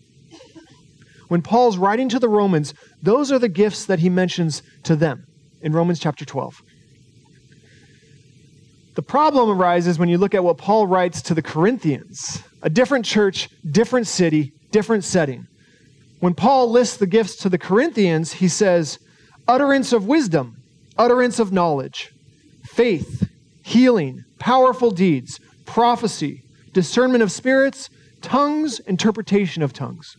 When 1.29 1.41
Paul's 1.41 1.79
writing 1.79 2.11
to 2.11 2.19
the 2.19 2.29
Romans, 2.29 2.75
those 3.03 3.33
are 3.33 3.39
the 3.39 3.49
gifts 3.49 3.87
that 3.87 4.01
he 4.01 4.11
mentions 4.11 4.63
to 4.83 4.95
them 4.95 5.25
in 5.63 5.73
Romans 5.73 6.01
chapter 6.01 6.27
12. 6.27 6.61
The 8.95 9.03
problem 9.03 9.49
arises 9.49 9.99
when 9.99 10.09
you 10.09 10.19
look 10.19 10.35
at 10.35 10.45
what 10.45 10.59
Paul 10.59 10.87
writes 10.87 11.23
to 11.23 11.35
the 11.35 11.43
Corinthians 11.43 12.43
a 12.63 12.71
different 12.71 13.05
church, 13.05 13.49
different 13.71 14.07
city, 14.07 14.53
different 14.71 15.05
setting. 15.05 15.47
When 16.21 16.35
Paul 16.35 16.71
lists 16.71 16.99
the 16.99 17.07
gifts 17.07 17.37
to 17.37 17.49
the 17.49 17.59
Corinthians, 17.59 18.35
he 18.35 18.47
says, 18.47 18.99
utterance 19.49 19.93
of 19.93 20.07
wisdom, 20.07 20.57
utterance 20.97 21.41
of 21.41 21.53
knowledge, 21.53 22.13
faith, 22.65 23.29
healing, 23.65 24.25
powerful 24.39 24.93
deeds, 24.93 25.41
prophecy, 25.67 26.43
discernment 26.73 27.23
of 27.23 27.33
spirits, 27.33 27.89
tongues, 28.21 28.79
interpretation 28.81 29.63
of 29.63 29.73
tongues. 29.73 30.17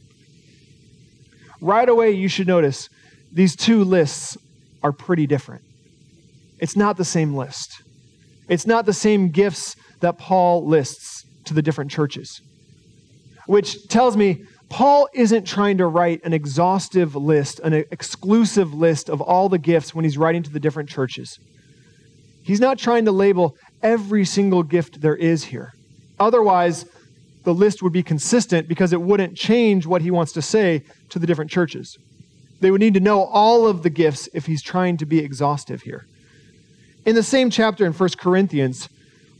Right 1.62 1.88
away, 1.88 2.12
you 2.12 2.28
should 2.28 2.48
notice 2.48 2.90
these 3.32 3.56
two 3.56 3.84
lists 3.84 4.38
are 4.82 4.92
pretty 4.92 5.28
different. 5.28 5.64
It's 6.60 6.76
not 6.76 6.98
the 6.98 7.06
same 7.06 7.34
list. 7.34 7.83
It's 8.54 8.68
not 8.68 8.86
the 8.86 8.94
same 8.94 9.30
gifts 9.30 9.76
that 10.02 10.20
Paul 10.20 10.68
lists 10.68 11.26
to 11.46 11.56
the 11.56 11.64
different 11.64 11.90
churches, 11.90 12.40
which 13.48 13.88
tells 13.88 14.16
me 14.16 14.44
Paul 14.70 15.10
isn't 15.12 15.48
trying 15.48 15.80
to 15.80 15.88
write 15.88 16.24
an 16.24 16.34
exhaustive 16.34 17.16
list, 17.16 17.60
an 17.62 17.74
exclusive 17.74 18.72
list 18.72 19.10
of 19.10 19.22
all 19.22 19.50
the 19.50 19.58
gifts 19.58 19.96
when 19.96 20.06
he's 20.06 20.20
writing 20.20 20.44
to 20.44 20.52
the 20.52 20.60
different 20.60 20.88
churches. 20.88 21.40
He's 22.44 22.60
not 22.60 22.78
trying 22.78 23.06
to 23.06 23.12
label 23.12 23.56
every 23.82 24.24
single 24.24 24.62
gift 24.62 25.02
there 25.02 25.16
is 25.16 25.46
here. 25.46 25.72
Otherwise, 26.20 26.86
the 27.46 27.56
list 27.56 27.82
would 27.82 27.92
be 27.92 28.04
consistent 28.04 28.68
because 28.68 28.94
it 28.94 29.02
wouldn't 29.02 29.36
change 29.36 29.88
what 29.88 30.04
he 30.04 30.12
wants 30.12 30.32
to 30.34 30.44
say 30.44 30.84
to 31.10 31.18
the 31.18 31.26
different 31.26 31.50
churches. 31.50 31.98
They 32.60 32.70
would 32.70 32.82
need 32.82 32.94
to 32.94 33.00
know 33.00 33.24
all 33.24 33.66
of 33.66 33.82
the 33.82 33.90
gifts 33.90 34.30
if 34.32 34.46
he's 34.46 34.62
trying 34.62 34.98
to 34.98 35.08
be 35.08 35.18
exhaustive 35.18 35.82
here. 35.82 36.06
In 37.06 37.16
the 37.16 37.24
same 37.24 37.50
chapter 37.50 37.86
in 37.86 37.94
1 37.94 38.10
Corinthians, 38.18 38.88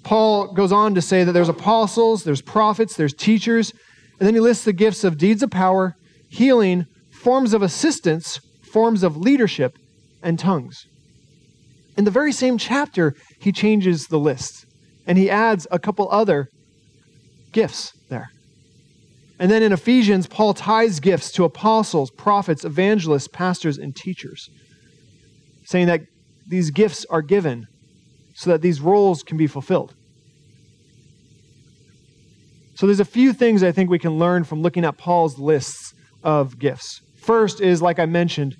Paul 0.04 0.54
goes 0.54 0.72
on 0.72 0.96
to 0.96 1.02
say 1.02 1.24
that 1.24 1.32
there's 1.32 1.50
apostles, 1.50 2.24
there's 2.24 2.42
prophets, 2.42 2.96
there's 2.96 3.14
teachers, 3.14 3.72
and 4.20 4.28
then 4.28 4.34
he 4.34 4.40
lists 4.40 4.66
the 4.66 4.74
gifts 4.74 5.04
of 5.04 5.18
deeds 5.18 5.42
of 5.42 5.50
power, 5.50 5.96
healing, 6.30 6.86
forms 7.12 7.54
of 7.54 7.62
assistance, 7.62 8.40
forms 8.72 9.02
of 9.04 9.16
leadership, 9.16 9.78
and 10.22 10.38
tongues. 10.38 10.86
In 11.96 12.06
the 12.06 12.12
very 12.12 12.34
same 12.34 12.58
chapter, 12.58 13.14
he 13.40 13.52
changes 13.52 14.08
the 14.08 14.20
list 14.20 14.66
and 15.06 15.18
he 15.18 15.30
adds 15.30 15.68
a 15.70 15.80
couple 15.80 16.10
other 16.12 16.48
gifts 17.52 17.92
there. 18.10 18.30
And 19.40 19.52
then 19.52 19.64
in 19.64 19.74
Ephesians, 19.74 20.28
Paul 20.28 20.54
ties 20.54 21.00
gifts 21.00 21.32
to 21.34 21.44
apostles, 21.44 22.10
prophets, 22.12 22.64
evangelists, 22.64 23.28
pastors, 23.28 23.78
and 23.78 23.96
teachers, 23.96 24.50
saying 25.66 25.88
that 25.88 26.02
these 26.48 26.72
gifts 26.72 27.06
are 27.10 27.22
given 27.22 27.68
so 28.34 28.50
that 28.50 28.62
these 28.62 28.82
roles 28.82 29.24
can 29.24 29.38
be 29.38 29.48
fulfilled. 29.48 29.94
So 32.76 32.88
there's 32.88 33.00
a 33.00 33.06
few 33.06 33.34
things 33.34 33.62
I 33.64 33.72
think 33.72 33.90
we 33.90 34.00
can 34.00 34.18
learn 34.18 34.44
from 34.44 34.62
looking 34.62 34.84
at 34.84 34.98
Paul's 34.98 35.38
lists 35.38 35.94
of 36.24 36.58
gifts. 36.58 37.02
First 37.18 37.62
is, 37.62 37.82
like 37.82 38.00
I 38.00 38.06
mentioned, 38.06 38.58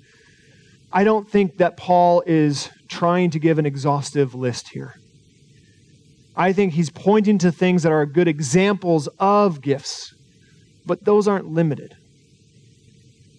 I 0.92 1.02
don't 1.02 1.28
think 1.28 1.56
that 1.56 1.76
Paul 1.76 2.22
is 2.24 2.70
trying 2.88 3.30
to 3.30 3.40
give 3.40 3.58
an 3.58 3.66
exhaustive 3.66 4.34
list 4.34 4.68
here. 4.68 4.94
I 6.36 6.52
think 6.52 6.72
he's 6.72 6.90
pointing 6.90 7.38
to 7.38 7.52
things 7.52 7.82
that 7.82 7.92
are 7.92 8.06
good 8.06 8.28
examples 8.28 9.08
of 9.18 9.60
gifts, 9.60 10.14
but 10.86 11.04
those 11.04 11.26
aren't 11.26 11.48
limited. 11.48 11.96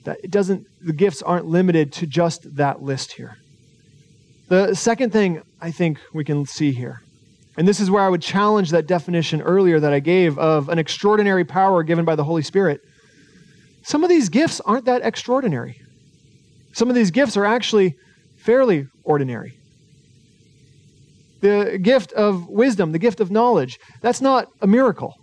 That 0.03 0.17
it 0.23 0.31
doesn't 0.31 0.67
the 0.81 0.93
gifts 0.93 1.21
aren't 1.21 1.45
limited 1.45 1.91
to 1.93 2.07
just 2.07 2.55
that 2.55 2.81
list 2.81 3.13
here. 3.13 3.37
The 4.47 4.75
second 4.75 5.11
thing 5.11 5.41
I 5.61 5.71
think 5.71 5.99
we 6.13 6.23
can 6.23 6.45
see 6.45 6.71
here 6.71 7.01
and 7.57 7.67
this 7.67 7.79
is 7.79 7.89
where 7.89 8.03
I 8.03 8.09
would 8.09 8.21
challenge 8.21 8.71
that 8.71 8.85
definition 8.85 9.41
earlier 9.41 9.79
that 9.79 9.93
I 9.93 9.99
gave 9.99 10.37
of 10.37 10.69
an 10.69 10.77
extraordinary 10.77 11.45
power 11.45 11.83
given 11.83 12.03
by 12.03 12.15
the 12.15 12.23
Holy 12.23 12.41
Spirit. 12.41 12.81
Some 13.83 14.03
of 14.03 14.09
these 14.09 14.29
gifts 14.29 14.59
aren't 14.61 14.85
that 14.85 15.05
extraordinary. 15.05 15.79
Some 16.73 16.89
of 16.89 16.95
these 16.95 17.11
gifts 17.11 17.37
are 17.37 17.45
actually 17.45 17.95
fairly 18.35 18.87
ordinary. 19.03 19.57
The 21.41 21.79
gift 21.81 22.11
of 22.13 22.49
wisdom, 22.49 22.91
the 22.91 22.99
gift 22.99 23.19
of 23.19 23.31
knowledge, 23.31 23.79
that's 24.01 24.19
not 24.19 24.47
a 24.61 24.67
miracle. 24.67 25.13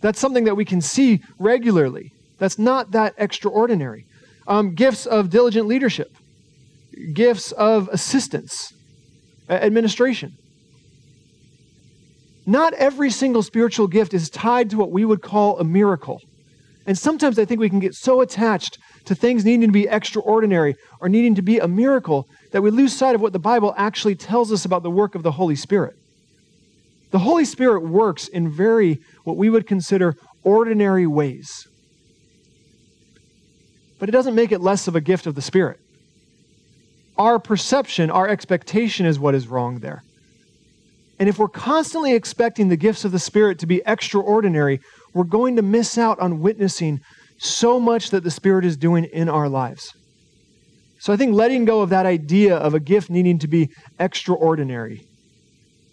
That's 0.00 0.18
something 0.18 0.44
that 0.44 0.54
we 0.54 0.64
can 0.64 0.80
see 0.80 1.20
regularly. 1.38 2.12
That's 2.38 2.58
not 2.58 2.92
that 2.92 3.14
extraordinary. 3.18 4.06
Um, 4.46 4.74
gifts 4.74 5.04
of 5.04 5.28
diligent 5.28 5.66
leadership, 5.66 6.16
gifts 7.14 7.52
of 7.52 7.88
assistance, 7.88 8.72
administration. 9.48 10.32
Not 12.46 12.72
every 12.74 13.10
single 13.10 13.42
spiritual 13.42 13.86
gift 13.86 14.14
is 14.14 14.30
tied 14.30 14.70
to 14.70 14.76
what 14.76 14.90
we 14.90 15.04
would 15.04 15.22
call 15.22 15.58
a 15.58 15.64
miracle. 15.64 16.20
And 16.86 16.98
sometimes 16.98 17.38
I 17.38 17.44
think 17.44 17.60
we 17.60 17.68
can 17.68 17.78
get 17.78 17.94
so 17.94 18.20
attached 18.20 18.78
to 19.04 19.14
things 19.14 19.44
needing 19.44 19.68
to 19.68 19.72
be 19.72 19.86
extraordinary 19.86 20.74
or 21.00 21.08
needing 21.08 21.34
to 21.36 21.42
be 21.42 21.58
a 21.58 21.68
miracle 21.68 22.26
that 22.52 22.62
we 22.62 22.70
lose 22.70 22.96
sight 22.96 23.14
of 23.14 23.20
what 23.20 23.32
the 23.32 23.38
Bible 23.38 23.74
actually 23.76 24.16
tells 24.16 24.50
us 24.50 24.64
about 24.64 24.82
the 24.82 24.90
work 24.90 25.14
of 25.14 25.22
the 25.22 25.32
Holy 25.32 25.54
Spirit. 25.54 25.94
The 27.10 27.18
Holy 27.18 27.44
Spirit 27.44 27.88
works 27.88 28.28
in 28.28 28.50
very, 28.50 28.98
what 29.24 29.36
we 29.36 29.50
would 29.50 29.66
consider 29.66 30.14
ordinary 30.42 31.06
ways. 31.06 31.66
But 33.98 34.08
it 34.08 34.12
doesn't 34.12 34.34
make 34.34 34.52
it 34.52 34.60
less 34.60 34.88
of 34.88 34.96
a 34.96 35.00
gift 35.00 35.26
of 35.26 35.34
the 35.34 35.42
Spirit. 35.42 35.78
Our 37.20 37.38
perception, 37.38 38.10
our 38.10 38.26
expectation 38.26 39.04
is 39.04 39.18
what 39.18 39.34
is 39.34 39.46
wrong 39.46 39.80
there. 39.80 40.02
And 41.18 41.28
if 41.28 41.38
we're 41.38 41.48
constantly 41.48 42.14
expecting 42.14 42.70
the 42.70 42.78
gifts 42.78 43.04
of 43.04 43.12
the 43.12 43.18
Spirit 43.18 43.58
to 43.58 43.66
be 43.66 43.82
extraordinary, 43.84 44.80
we're 45.12 45.24
going 45.24 45.56
to 45.56 45.62
miss 45.62 45.98
out 45.98 46.18
on 46.18 46.40
witnessing 46.40 47.00
so 47.36 47.78
much 47.78 48.08
that 48.08 48.24
the 48.24 48.30
Spirit 48.30 48.64
is 48.64 48.78
doing 48.78 49.04
in 49.04 49.28
our 49.28 49.50
lives. 49.50 49.92
So 50.98 51.12
I 51.12 51.18
think 51.18 51.34
letting 51.34 51.66
go 51.66 51.82
of 51.82 51.90
that 51.90 52.06
idea 52.06 52.56
of 52.56 52.72
a 52.72 52.80
gift 52.80 53.10
needing 53.10 53.38
to 53.40 53.48
be 53.48 53.68
extraordinary 53.98 55.06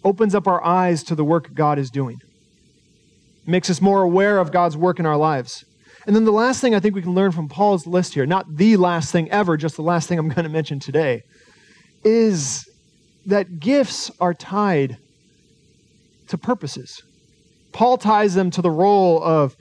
opens 0.02 0.34
up 0.34 0.48
our 0.48 0.64
eyes 0.64 1.02
to 1.02 1.14
the 1.14 1.24
work 1.24 1.52
God 1.52 1.78
is 1.78 1.90
doing, 1.90 2.16
makes 3.46 3.68
us 3.68 3.82
more 3.82 4.00
aware 4.00 4.38
of 4.38 4.50
God's 4.50 4.78
work 4.78 4.98
in 4.98 5.04
our 5.04 5.18
lives. 5.18 5.62
And 6.06 6.16
then 6.16 6.24
the 6.24 6.32
last 6.32 6.60
thing 6.60 6.74
I 6.74 6.80
think 6.80 6.94
we 6.94 7.02
can 7.02 7.14
learn 7.14 7.32
from 7.32 7.48
Paul's 7.48 7.86
list 7.86 8.14
here, 8.14 8.26
not 8.26 8.56
the 8.56 8.76
last 8.76 9.12
thing 9.12 9.30
ever, 9.30 9.56
just 9.56 9.76
the 9.76 9.82
last 9.82 10.08
thing 10.08 10.18
I'm 10.18 10.28
going 10.28 10.44
to 10.44 10.50
mention 10.50 10.80
today, 10.80 11.22
is 12.04 12.68
that 13.26 13.60
gifts 13.60 14.10
are 14.20 14.32
tied 14.32 14.96
to 16.28 16.38
purposes. 16.38 17.02
Paul 17.72 17.98
ties 17.98 18.34
them 18.34 18.50
to 18.52 18.62
the 18.62 18.70
role 18.70 19.22
of 19.22 19.56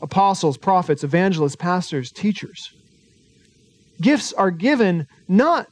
apostles, 0.00 0.56
prophets, 0.56 1.04
evangelists, 1.04 1.56
pastors, 1.56 2.10
teachers. 2.10 2.72
Gifts 4.00 4.32
are 4.32 4.50
given 4.50 5.06
not 5.28 5.66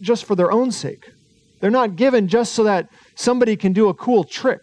just 0.00 0.26
for 0.26 0.34
their 0.34 0.52
own 0.52 0.70
sake. 0.70 1.10
They're 1.60 1.70
not 1.70 1.96
given 1.96 2.28
just 2.28 2.52
so 2.52 2.64
that 2.64 2.88
somebody 3.14 3.56
can 3.56 3.72
do 3.72 3.88
a 3.88 3.94
cool 3.94 4.24
trick. 4.24 4.60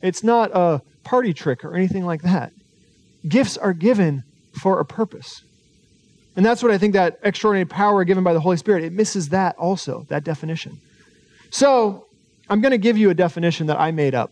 It's 0.00 0.22
not 0.22 0.50
a 0.54 0.80
party 1.02 1.32
trick 1.32 1.64
or 1.64 1.74
anything 1.74 2.04
like 2.04 2.22
that. 2.22 2.52
Gifts 3.28 3.56
are 3.56 3.72
given 3.72 4.24
for 4.60 4.80
a 4.80 4.84
purpose. 4.84 5.42
And 6.36 6.44
that's 6.44 6.62
what 6.62 6.72
I 6.72 6.78
think 6.78 6.94
that 6.94 7.18
extraordinary 7.22 7.66
power 7.66 8.04
given 8.04 8.24
by 8.24 8.32
the 8.32 8.40
Holy 8.40 8.56
Spirit, 8.56 8.84
it 8.84 8.92
misses 8.92 9.28
that 9.30 9.56
also, 9.56 10.04
that 10.08 10.24
definition. 10.24 10.80
So, 11.50 12.06
I'm 12.48 12.60
going 12.60 12.72
to 12.72 12.78
give 12.78 12.98
you 12.98 13.10
a 13.10 13.14
definition 13.14 13.66
that 13.68 13.78
I 13.78 13.92
made 13.92 14.14
up. 14.14 14.30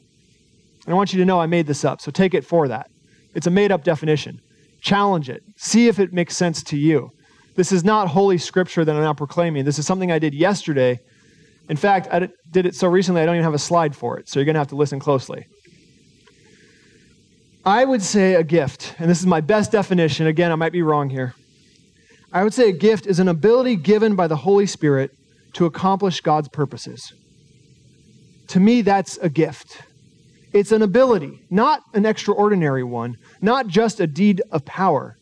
And 0.84 0.94
I 0.94 0.96
want 0.96 1.12
you 1.12 1.18
to 1.20 1.24
know 1.24 1.40
I 1.40 1.46
made 1.46 1.66
this 1.66 1.84
up, 1.84 2.00
so 2.00 2.10
take 2.10 2.34
it 2.34 2.44
for 2.44 2.68
that. 2.68 2.90
It's 3.34 3.46
a 3.46 3.50
made 3.50 3.70
up 3.70 3.84
definition. 3.84 4.40
Challenge 4.80 5.30
it. 5.30 5.42
See 5.56 5.88
if 5.88 5.98
it 5.98 6.12
makes 6.12 6.36
sense 6.36 6.62
to 6.64 6.76
you. 6.76 7.10
This 7.56 7.72
is 7.72 7.84
not 7.84 8.08
holy 8.08 8.38
scripture 8.38 8.84
that 8.84 8.94
I'm 8.94 9.02
now 9.02 9.14
proclaiming. 9.14 9.64
This 9.64 9.78
is 9.78 9.86
something 9.86 10.10
I 10.10 10.18
did 10.18 10.34
yesterday. 10.34 10.98
In 11.68 11.76
fact, 11.76 12.08
I 12.10 12.28
did 12.50 12.66
it 12.66 12.74
so 12.74 12.88
recently 12.88 13.22
I 13.22 13.26
don't 13.26 13.36
even 13.36 13.44
have 13.44 13.54
a 13.54 13.58
slide 13.58 13.94
for 13.94 14.18
it, 14.18 14.28
so 14.28 14.38
you're 14.38 14.46
going 14.46 14.54
to 14.54 14.60
have 14.60 14.68
to 14.68 14.76
listen 14.76 14.98
closely. 14.98 15.46
I 17.64 17.84
would 17.84 18.02
say 18.02 18.34
a 18.34 18.42
gift, 18.42 18.94
and 18.98 19.10
this 19.10 19.20
is 19.20 19.26
my 19.26 19.42
best 19.42 19.70
definition. 19.70 20.26
Again, 20.26 20.50
I 20.50 20.54
might 20.54 20.72
be 20.72 20.80
wrong 20.80 21.10
here. 21.10 21.34
I 22.32 22.42
would 22.42 22.54
say 22.54 22.70
a 22.70 22.72
gift 22.72 23.06
is 23.06 23.20
an 23.20 23.28
ability 23.28 23.76
given 23.76 24.16
by 24.16 24.28
the 24.28 24.36
Holy 24.36 24.64
Spirit 24.64 25.10
to 25.54 25.66
accomplish 25.66 26.22
God's 26.22 26.48
purposes. 26.48 27.12
To 28.48 28.60
me, 28.60 28.80
that's 28.80 29.18
a 29.18 29.28
gift. 29.28 29.82
It's 30.54 30.72
an 30.72 30.80
ability, 30.80 31.38
not 31.50 31.82
an 31.92 32.06
extraordinary 32.06 32.82
one, 32.82 33.16
not 33.42 33.66
just 33.66 34.00
a 34.00 34.06
deed 34.06 34.40
of 34.50 34.64
power. 34.64 35.18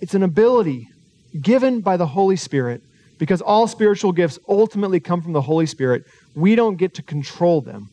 It's 0.00 0.14
an 0.14 0.22
ability 0.22 0.88
given 1.40 1.80
by 1.80 1.96
the 1.96 2.06
Holy 2.06 2.36
Spirit 2.36 2.82
because 3.18 3.40
all 3.40 3.66
spiritual 3.66 4.12
gifts 4.12 4.38
ultimately 4.48 5.00
come 5.00 5.22
from 5.22 5.32
the 5.32 5.42
Holy 5.42 5.66
Spirit. 5.66 6.04
We 6.36 6.54
don't 6.54 6.76
get 6.76 6.94
to 6.94 7.02
control 7.02 7.60
them, 7.62 7.90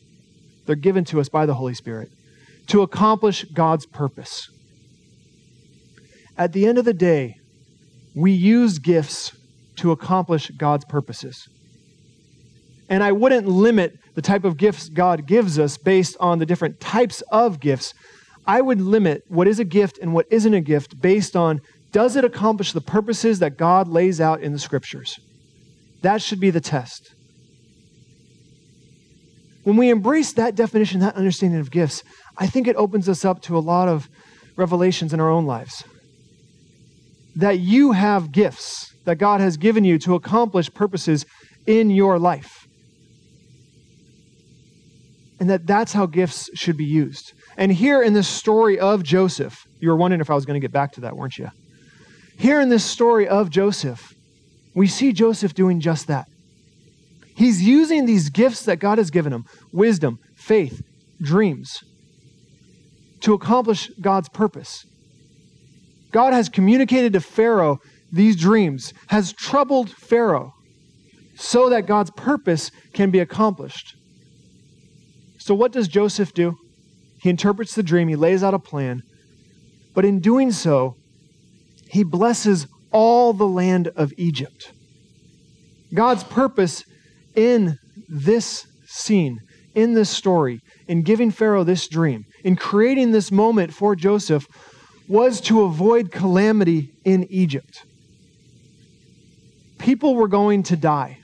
they're 0.66 0.76
given 0.76 1.04
to 1.06 1.20
us 1.20 1.28
by 1.28 1.46
the 1.46 1.54
Holy 1.54 1.74
Spirit 1.74 2.10
to 2.70 2.82
accomplish 2.82 3.44
God's 3.52 3.84
purpose. 3.84 4.48
At 6.38 6.52
the 6.52 6.66
end 6.66 6.78
of 6.78 6.84
the 6.84 6.94
day, 6.94 7.34
we 8.14 8.30
use 8.30 8.78
gifts 8.78 9.36
to 9.76 9.90
accomplish 9.90 10.50
God's 10.50 10.84
purposes. 10.84 11.48
And 12.88 13.02
I 13.02 13.10
wouldn't 13.10 13.48
limit 13.48 13.98
the 14.14 14.22
type 14.22 14.44
of 14.44 14.56
gifts 14.56 14.88
God 14.88 15.26
gives 15.26 15.58
us 15.58 15.78
based 15.78 16.16
on 16.20 16.38
the 16.38 16.46
different 16.46 16.78
types 16.78 17.22
of 17.32 17.58
gifts. 17.58 17.92
I 18.46 18.60
would 18.60 18.80
limit 18.80 19.24
what 19.26 19.48
is 19.48 19.58
a 19.58 19.64
gift 19.64 19.98
and 19.98 20.14
what 20.14 20.26
isn't 20.30 20.54
a 20.54 20.60
gift 20.60 21.00
based 21.00 21.34
on 21.34 21.60
does 21.90 22.14
it 22.14 22.24
accomplish 22.24 22.72
the 22.72 22.80
purposes 22.80 23.40
that 23.40 23.56
God 23.56 23.88
lays 23.88 24.20
out 24.20 24.42
in 24.42 24.52
the 24.52 24.60
scriptures? 24.60 25.18
That 26.02 26.22
should 26.22 26.38
be 26.38 26.50
the 26.50 26.60
test. 26.60 27.14
When 29.70 29.76
we 29.76 29.90
embrace 29.90 30.32
that 30.32 30.56
definition, 30.56 30.98
that 30.98 31.14
understanding 31.14 31.60
of 31.60 31.70
gifts, 31.70 32.02
I 32.36 32.48
think 32.48 32.66
it 32.66 32.74
opens 32.74 33.08
us 33.08 33.24
up 33.24 33.40
to 33.42 33.56
a 33.56 33.60
lot 33.60 33.86
of 33.86 34.08
revelations 34.56 35.14
in 35.14 35.20
our 35.20 35.30
own 35.30 35.46
lives. 35.46 35.84
That 37.36 37.60
you 37.60 37.92
have 37.92 38.32
gifts 38.32 38.92
that 39.04 39.18
God 39.18 39.40
has 39.40 39.56
given 39.56 39.84
you 39.84 39.96
to 40.00 40.16
accomplish 40.16 40.74
purposes 40.74 41.24
in 41.68 41.88
your 41.88 42.18
life 42.18 42.66
and 45.38 45.48
that 45.48 45.68
that's 45.68 45.92
how 45.92 46.06
gifts 46.06 46.50
should 46.54 46.76
be 46.76 46.84
used. 46.84 47.32
And 47.56 47.70
here 47.70 48.02
in 48.02 48.12
this 48.12 48.26
story 48.26 48.76
of 48.76 49.04
Joseph, 49.04 49.64
you 49.78 49.88
were 49.88 49.96
wondering 49.96 50.20
if 50.20 50.30
I 50.30 50.34
was 50.34 50.44
going 50.44 50.60
to 50.60 50.64
get 50.64 50.72
back 50.72 50.90
to 50.94 51.02
that, 51.02 51.16
weren't 51.16 51.38
you? 51.38 51.48
Here 52.36 52.60
in 52.60 52.70
this 52.70 52.84
story 52.84 53.28
of 53.28 53.50
Joseph, 53.50 54.12
we 54.74 54.88
see 54.88 55.12
Joseph 55.12 55.54
doing 55.54 55.78
just 55.78 56.08
that. 56.08 56.26
He's 57.40 57.62
using 57.62 58.04
these 58.04 58.28
gifts 58.28 58.66
that 58.66 58.80
God 58.80 58.98
has 58.98 59.10
given 59.10 59.32
him 59.32 59.46
wisdom, 59.72 60.18
faith, 60.36 60.82
dreams 61.22 61.82
to 63.20 63.32
accomplish 63.32 63.90
God's 63.98 64.28
purpose. 64.28 64.84
God 66.12 66.34
has 66.34 66.50
communicated 66.50 67.14
to 67.14 67.20
Pharaoh 67.22 67.78
these 68.12 68.36
dreams, 68.36 68.92
has 69.06 69.32
troubled 69.32 69.88
Pharaoh 69.88 70.52
so 71.34 71.70
that 71.70 71.86
God's 71.86 72.10
purpose 72.10 72.70
can 72.92 73.10
be 73.10 73.20
accomplished. 73.20 73.94
So, 75.38 75.54
what 75.54 75.72
does 75.72 75.88
Joseph 75.88 76.34
do? 76.34 76.58
He 77.22 77.30
interprets 77.30 77.74
the 77.74 77.82
dream, 77.82 78.08
he 78.08 78.16
lays 78.16 78.42
out 78.42 78.52
a 78.52 78.58
plan, 78.58 79.00
but 79.94 80.04
in 80.04 80.20
doing 80.20 80.52
so, 80.52 80.94
he 81.88 82.04
blesses 82.04 82.66
all 82.90 83.32
the 83.32 83.48
land 83.48 83.88
of 83.96 84.12
Egypt. 84.18 84.72
God's 85.94 86.22
purpose 86.22 86.84
in 87.40 87.78
this 88.08 88.66
scene, 88.86 89.38
in 89.74 89.94
this 89.94 90.10
story, 90.10 90.60
in 90.86 91.02
giving 91.02 91.30
Pharaoh 91.30 91.64
this 91.64 91.88
dream, 91.88 92.24
in 92.44 92.54
creating 92.54 93.12
this 93.12 93.32
moment 93.32 93.72
for 93.72 93.96
Joseph, 93.96 94.46
was 95.08 95.40
to 95.40 95.62
avoid 95.62 96.12
calamity 96.12 96.90
in 97.04 97.26
Egypt. 97.30 97.82
People 99.78 100.14
were 100.14 100.28
going 100.28 100.62
to 100.64 100.76
die, 100.76 101.18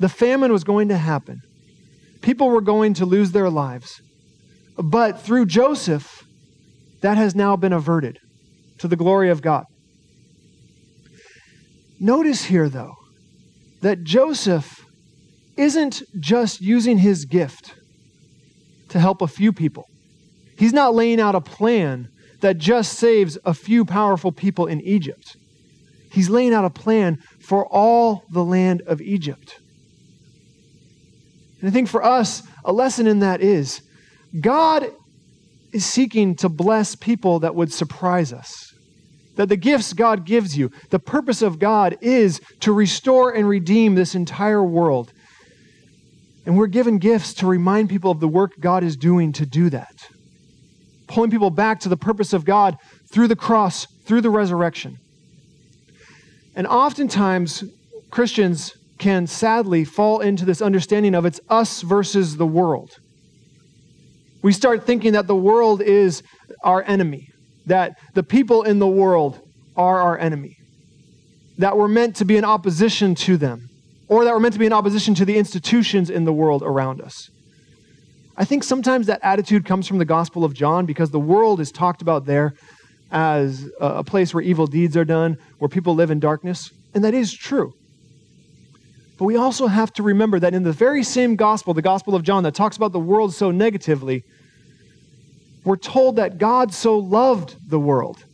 the 0.00 0.08
famine 0.08 0.52
was 0.52 0.64
going 0.64 0.88
to 0.88 0.96
happen. 0.96 1.40
People 2.20 2.48
were 2.48 2.62
going 2.62 2.94
to 2.94 3.06
lose 3.06 3.32
their 3.32 3.50
lives. 3.50 4.00
But 4.76 5.20
through 5.20 5.46
Joseph, 5.46 6.24
that 7.02 7.16
has 7.18 7.34
now 7.34 7.54
been 7.54 7.72
averted 7.72 8.18
to 8.78 8.88
the 8.88 8.96
glory 8.96 9.28
of 9.30 9.42
God. 9.42 9.64
Notice 12.00 12.46
here, 12.46 12.68
though, 12.70 12.94
that 13.82 14.04
Joseph 14.04 14.83
isn't 15.56 16.02
just 16.18 16.60
using 16.60 16.98
his 16.98 17.24
gift 17.24 17.74
to 18.88 19.00
help 19.00 19.22
a 19.22 19.26
few 19.26 19.52
people. 19.52 19.86
He's 20.56 20.72
not 20.72 20.94
laying 20.94 21.20
out 21.20 21.34
a 21.34 21.40
plan 21.40 22.08
that 22.40 22.58
just 22.58 22.98
saves 22.98 23.38
a 23.44 23.54
few 23.54 23.84
powerful 23.84 24.32
people 24.32 24.66
in 24.66 24.80
Egypt. 24.82 25.36
He's 26.12 26.30
laying 26.30 26.54
out 26.54 26.64
a 26.64 26.70
plan 26.70 27.18
for 27.40 27.66
all 27.66 28.24
the 28.30 28.44
land 28.44 28.82
of 28.86 29.00
Egypt. 29.00 29.58
And 31.60 31.68
I 31.68 31.72
think 31.72 31.88
for 31.88 32.04
us, 32.04 32.42
a 32.64 32.72
lesson 32.72 33.06
in 33.06 33.20
that 33.20 33.40
is 33.40 33.80
God 34.40 34.86
is 35.72 35.84
seeking 35.84 36.36
to 36.36 36.48
bless 36.48 36.94
people 36.94 37.40
that 37.40 37.54
would 37.54 37.72
surprise 37.72 38.32
us. 38.32 38.72
That 39.36 39.48
the 39.48 39.56
gifts 39.56 39.92
God 39.92 40.24
gives 40.24 40.56
you, 40.56 40.70
the 40.90 41.00
purpose 41.00 41.42
of 41.42 41.58
God 41.58 41.96
is 42.00 42.40
to 42.60 42.72
restore 42.72 43.34
and 43.34 43.48
redeem 43.48 43.94
this 43.94 44.14
entire 44.14 44.62
world. 44.62 45.12
And 46.46 46.58
we're 46.58 46.66
given 46.66 46.98
gifts 46.98 47.34
to 47.34 47.46
remind 47.46 47.88
people 47.88 48.10
of 48.10 48.20
the 48.20 48.28
work 48.28 48.52
God 48.60 48.84
is 48.84 48.96
doing 48.96 49.32
to 49.32 49.46
do 49.46 49.70
that. 49.70 50.08
pulling 51.06 51.30
people 51.30 51.50
back 51.50 51.80
to 51.80 51.88
the 51.88 51.96
purpose 51.96 52.32
of 52.32 52.44
God 52.44 52.76
through 53.10 53.28
the 53.28 53.36
cross, 53.36 53.86
through 54.04 54.20
the 54.20 54.30
resurrection. 54.30 54.98
And 56.56 56.66
oftentimes, 56.66 57.64
Christians 58.10 58.72
can 58.98 59.26
sadly 59.26 59.84
fall 59.84 60.20
into 60.20 60.44
this 60.44 60.62
understanding 60.62 61.14
of 61.14 61.24
it's 61.24 61.40
us 61.48 61.82
versus 61.82 62.36
the 62.36 62.46
world. 62.46 62.90
We 64.42 64.52
start 64.52 64.86
thinking 64.86 65.12
that 65.14 65.26
the 65.26 65.34
world 65.34 65.82
is 65.82 66.22
our 66.62 66.82
enemy, 66.82 67.28
that 67.66 67.98
the 68.14 68.22
people 68.22 68.62
in 68.62 68.78
the 68.78 68.86
world 68.86 69.40
are 69.76 70.00
our 70.00 70.18
enemy, 70.18 70.56
that 71.58 71.76
we're 71.76 71.88
meant 71.88 72.16
to 72.16 72.24
be 72.24 72.36
in 72.36 72.44
opposition 72.44 73.14
to 73.16 73.36
them, 73.36 73.68
or 74.08 74.24
that 74.24 74.32
we're 74.32 74.40
meant 74.40 74.54
to 74.54 74.58
be 74.58 74.66
in 74.66 74.72
opposition 74.72 75.14
to 75.14 75.24
the 75.24 75.36
institutions 75.36 76.10
in 76.10 76.24
the 76.24 76.32
world 76.32 76.62
around 76.62 77.00
us. 77.00 77.30
I 78.36 78.44
think 78.44 78.64
sometimes 78.64 79.06
that 79.06 79.20
attitude 79.22 79.64
comes 79.64 79.86
from 79.86 79.98
the 79.98 80.04
Gospel 80.04 80.44
of 80.44 80.54
John 80.54 80.86
because 80.86 81.10
the 81.10 81.20
world 81.20 81.60
is 81.60 81.70
talked 81.70 82.02
about 82.02 82.26
there 82.26 82.54
as 83.10 83.70
a 83.80 84.02
place 84.02 84.34
where 84.34 84.42
evil 84.42 84.66
deeds 84.66 84.96
are 84.96 85.04
done, 85.04 85.38
where 85.58 85.68
people 85.68 85.94
live 85.94 86.10
in 86.10 86.18
darkness. 86.18 86.70
And 86.94 87.04
that 87.04 87.14
is 87.14 87.32
true. 87.32 87.72
But 89.18 89.26
we 89.26 89.36
also 89.36 89.68
have 89.68 89.92
to 89.94 90.02
remember 90.02 90.40
that 90.40 90.54
in 90.54 90.64
the 90.64 90.72
very 90.72 91.04
same 91.04 91.36
gospel, 91.36 91.74
the 91.74 91.82
Gospel 91.82 92.16
of 92.16 92.24
John, 92.24 92.42
that 92.42 92.54
talks 92.54 92.76
about 92.76 92.90
the 92.90 92.98
world 92.98 93.32
so 93.32 93.52
negatively, 93.52 94.24
we're 95.64 95.76
told 95.76 96.16
that 96.16 96.38
God 96.38 96.74
so 96.74 96.98
loved 96.98 97.56
the 97.70 97.78
world 97.78 98.24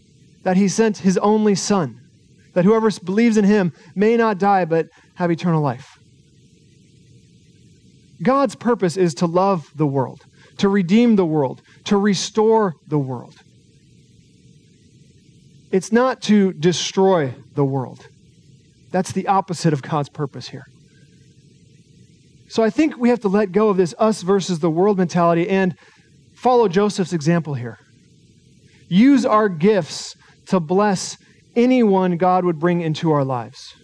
that 0.42 0.56
he 0.56 0.68
sent 0.68 0.98
his 0.98 1.18
only 1.18 1.54
Son, 1.54 2.00
that 2.54 2.64
whoever 2.64 2.90
believes 3.04 3.36
in 3.36 3.44
him 3.44 3.74
may 3.94 4.16
not 4.16 4.38
die 4.38 4.64
but 4.64 4.88
have 5.20 5.30
eternal 5.30 5.60
life. 5.60 5.98
God's 8.22 8.54
purpose 8.54 8.96
is 8.96 9.12
to 9.16 9.26
love 9.26 9.70
the 9.74 9.86
world, 9.86 10.22
to 10.58 10.68
redeem 10.70 11.16
the 11.16 11.26
world, 11.26 11.60
to 11.84 11.98
restore 11.98 12.72
the 12.88 12.98
world. 12.98 13.34
It's 15.70 15.92
not 15.92 16.22
to 16.22 16.54
destroy 16.54 17.34
the 17.54 17.66
world. 17.66 18.06
That's 18.92 19.12
the 19.12 19.28
opposite 19.28 19.74
of 19.74 19.82
God's 19.82 20.08
purpose 20.08 20.48
here. 20.48 20.64
So 22.48 22.62
I 22.62 22.70
think 22.70 22.96
we 22.96 23.10
have 23.10 23.20
to 23.20 23.28
let 23.28 23.52
go 23.52 23.68
of 23.68 23.76
this 23.76 23.94
us 23.98 24.22
versus 24.22 24.58
the 24.58 24.70
world 24.70 24.96
mentality 24.96 25.50
and 25.50 25.74
follow 26.34 26.66
Joseph's 26.66 27.12
example 27.12 27.52
here. 27.54 27.76
Use 28.88 29.26
our 29.26 29.50
gifts 29.50 30.14
to 30.46 30.60
bless 30.60 31.18
anyone 31.54 32.16
God 32.16 32.46
would 32.46 32.58
bring 32.58 32.80
into 32.80 33.12
our 33.12 33.24
lives. 33.24 33.74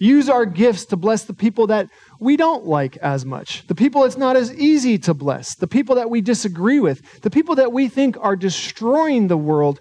Use 0.00 0.28
our 0.28 0.46
gifts 0.46 0.86
to 0.86 0.96
bless 0.96 1.24
the 1.24 1.34
people 1.34 1.68
that 1.68 1.88
we 2.18 2.36
don't 2.36 2.66
like 2.66 2.96
as 2.96 3.24
much, 3.24 3.64
the 3.68 3.74
people 3.74 4.04
it's 4.04 4.16
not 4.16 4.34
as 4.34 4.52
easy 4.54 4.98
to 4.98 5.14
bless, 5.14 5.54
the 5.54 5.68
people 5.68 5.94
that 5.94 6.10
we 6.10 6.20
disagree 6.20 6.80
with, 6.80 7.20
the 7.20 7.30
people 7.30 7.54
that 7.54 7.70
we 7.70 7.86
think 7.86 8.16
are 8.18 8.34
destroying 8.34 9.28
the 9.28 9.36
world 9.36 9.78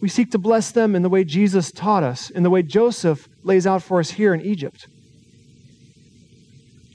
we 0.00 0.08
seek 0.08 0.30
to 0.30 0.38
bless 0.38 0.70
them 0.70 0.94
in 0.94 1.02
the 1.02 1.08
way 1.08 1.24
Jesus 1.24 1.72
taught 1.72 2.02
us, 2.02 2.30
in 2.30 2.42
the 2.42 2.50
way 2.50 2.62
Joseph 2.62 3.28
lays 3.42 3.66
out 3.66 3.82
for 3.82 3.98
us 3.98 4.10
here 4.10 4.32
in 4.32 4.40
Egypt. 4.40 4.86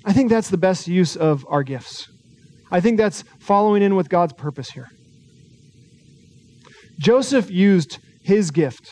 I 0.06 0.14
think 0.14 0.30
that's 0.30 0.50
the 0.50 0.58
best 0.58 0.88
use 0.88 1.16
of 1.16 1.46
our 1.50 1.64
gifts. 1.64 2.10
I 2.72 2.80
think 2.80 2.98
that's 2.98 3.24
following 3.40 3.82
in 3.82 3.96
with 3.96 4.10
God's 4.10 4.34
purpose 4.34 4.72
here. 4.72 4.88
Joseph 7.00 7.52
used 7.52 8.00
his 8.24 8.52
gift 8.52 8.90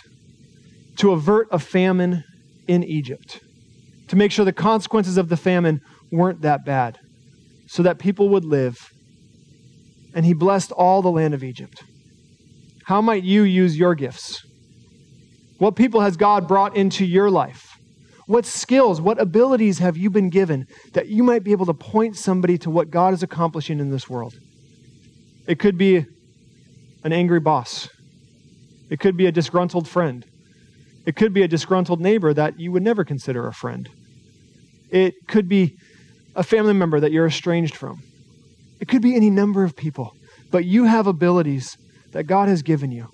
to 0.98 1.12
avert 1.12 1.48
a 1.52 1.60
famine 1.60 2.24
in 2.68 2.84
Egypt, 2.84 3.40
to 4.08 4.16
make 4.16 4.32
sure 4.32 4.46
the 4.46 4.54
consequences 4.54 5.18
of 5.18 5.30
the 5.30 5.38
famine 5.38 5.82
weren't 6.12 6.42
that 6.42 6.66
bad, 6.66 6.98
so 7.68 7.84
that 7.84 8.00
people 8.00 8.30
would 8.30 8.46
live. 8.46 8.78
And 10.14 10.26
he 10.26 10.34
blessed 10.34 10.72
all 10.72 11.02
the 11.02 11.12
land 11.12 11.34
of 11.34 11.44
Egypt. 11.44 11.84
How 12.86 13.02
might 13.02 13.24
you 13.24 13.44
use 13.44 13.78
your 13.78 13.96
gifts? 13.96 14.46
What 15.58 15.76
people 15.76 16.02
has 16.02 16.18
God 16.18 16.48
brought 16.48 16.76
into 16.76 17.06
your 17.06 17.30
life? 17.30 17.78
What 18.28 18.46
skills, 18.46 19.00
what 19.00 19.22
abilities 19.22 19.80
have 19.80 19.98
you 19.98 20.10
been 20.10 20.30
given 20.30 20.66
that 20.94 21.08
you 21.08 21.24
might 21.24 21.44
be 21.44 21.52
able 21.52 21.66
to 21.68 21.74
point 21.74 22.16
somebody 22.16 22.58
to 22.60 22.70
what 22.70 22.90
God 22.90 23.14
is 23.14 23.24
accomplishing 23.24 23.80
in 23.80 23.90
this 23.90 24.10
world? 24.10 24.34
It 25.48 25.60
could 25.60 25.78
be 25.78 26.06
an 27.04 27.14
angry 27.14 27.40
boss. 27.40 27.90
It 28.90 29.00
could 29.00 29.18
be 29.18 29.26
a 29.26 29.32
disgruntled 29.32 29.88
friend. 29.88 30.26
It 31.06 31.16
could 31.16 31.34
be 31.34 31.42
a 31.42 31.48
disgruntled 31.48 32.00
neighbor 32.00 32.34
that 32.34 32.60
you 32.60 32.72
would 32.72 32.84
never 32.84 33.04
consider 33.04 33.48
a 33.48 33.54
friend. 33.54 33.90
It 34.90 35.14
could 35.28 35.48
be 35.48 35.76
a 36.36 36.44
family 36.44 36.74
member 36.74 37.00
that 37.00 37.12
you're 37.12 37.26
estranged 37.26 37.76
from. 37.76 38.04
It 38.80 38.88
could 38.88 39.02
be 39.02 39.16
any 39.16 39.30
number 39.30 39.64
of 39.64 39.76
people. 39.76 40.14
But 40.52 40.66
you 40.66 40.84
have 40.84 41.08
abilities 41.08 41.78
that 42.12 42.24
God 42.24 42.50
has 42.50 42.62
given 42.62 42.92
you 42.92 43.08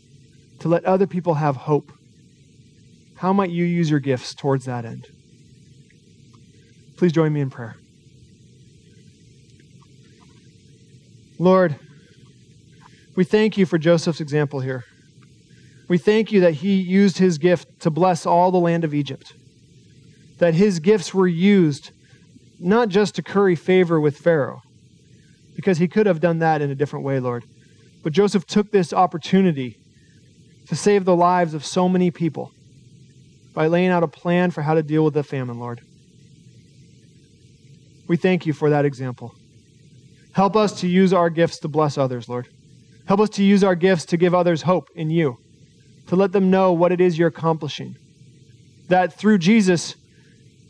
to 0.60 0.68
let 0.68 0.84
other 0.86 1.08
people 1.08 1.36
have 1.36 1.56
hope, 1.56 1.92
how 3.18 3.32
might 3.34 3.52
you 3.52 3.64
use 3.64 3.90
your 3.90 4.00
gifts 4.00 4.34
towards 4.34 4.66
that 4.66 4.86
end? 4.86 5.08
Please 6.98 7.12
join 7.12 7.32
me 7.32 7.42
in 7.42 7.50
prayer. 7.50 7.76
Lord, 11.40 11.76
we 13.16 13.24
thank 13.24 13.58
you 13.58 13.68
for 13.68 13.78
Joseph's 13.78 14.22
example 14.22 14.60
here. 14.60 14.84
We 15.88 15.98
thank 15.98 16.32
you 16.32 16.42
that 16.42 16.56
he 16.56 16.76
used 16.76 17.18
his 17.18 17.38
gift 17.38 17.82
to 17.82 17.90
bless 17.90 18.26
all 18.26 18.52
the 18.52 18.58
land 18.58 18.84
of 18.84 18.94
Egypt, 18.94 19.34
that 20.40 20.54
his 20.54 20.80
gifts 20.80 21.14
were 21.14 21.28
used 21.28 21.92
not 22.60 22.90
just 22.90 23.16
to 23.16 23.24
curry 23.24 23.56
favor 23.56 24.00
with 24.00 24.18
Pharaoh, 24.18 24.62
because 25.56 25.78
he 25.78 25.88
could 25.88 26.06
have 26.06 26.20
done 26.20 26.40
that 26.40 26.62
in 26.62 26.72
a 26.72 26.76
different 26.76 27.06
way, 27.06 27.20
Lord 27.20 27.44
but 28.08 28.14
Joseph 28.14 28.46
took 28.46 28.72
this 28.72 28.94
opportunity 28.94 29.78
to 30.70 30.78
save 30.78 31.04
the 31.04 31.14
lives 31.14 31.54
of 31.54 31.66
so 31.66 31.90
many 31.90 32.10
people 32.10 32.54
by 33.54 33.68
laying 33.68 33.90
out 33.90 34.02
a 34.02 34.08
plan 34.08 34.50
for 34.50 34.62
how 34.62 34.76
to 34.76 34.82
deal 34.82 35.04
with 35.04 35.14
the 35.14 35.24
famine, 35.24 35.60
Lord. 35.60 35.82
We 38.08 38.16
thank 38.16 38.46
you 38.46 38.54
for 38.54 38.70
that 38.70 38.86
example. 38.86 39.36
Help 40.32 40.56
us 40.56 40.80
to 40.80 40.88
use 40.88 41.12
our 41.12 41.30
gifts 41.30 41.60
to 41.60 41.68
bless 41.68 41.98
others, 41.98 42.30
Lord. 42.30 42.48
Help 43.08 43.20
us 43.20 43.30
to 43.32 43.44
use 43.44 43.62
our 43.62 43.76
gifts 43.76 44.06
to 44.06 44.16
give 44.16 44.34
others 44.34 44.62
hope 44.62 44.88
in 44.96 45.10
you, 45.10 45.38
to 46.08 46.16
let 46.16 46.32
them 46.32 46.50
know 46.50 46.74
what 46.74 46.92
it 46.92 47.02
is 47.02 47.18
you're 47.18 47.28
accomplishing. 47.28 47.96
That 48.90 49.14
through 49.14 49.40
Jesus, 49.40 49.96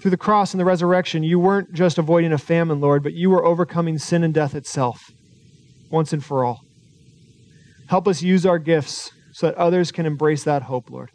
through 0.01 0.11
the 0.11 0.17
cross 0.17 0.53
and 0.53 0.59
the 0.59 0.65
resurrection, 0.65 1.23
you 1.23 1.39
weren't 1.39 1.73
just 1.73 1.97
avoiding 1.97 2.33
a 2.33 2.37
famine, 2.37 2.79
Lord, 2.79 3.03
but 3.03 3.13
you 3.13 3.29
were 3.29 3.45
overcoming 3.45 3.97
sin 3.97 4.23
and 4.23 4.33
death 4.33 4.55
itself 4.55 5.11
once 5.89 6.13
and 6.13 6.23
for 6.23 6.43
all. 6.43 6.61
Help 7.87 8.07
us 8.07 8.21
use 8.21 8.45
our 8.45 8.59
gifts 8.59 9.11
so 9.31 9.47
that 9.47 9.55
others 9.55 9.91
can 9.91 10.05
embrace 10.05 10.43
that 10.43 10.63
hope, 10.63 10.89
Lord. 10.89 11.11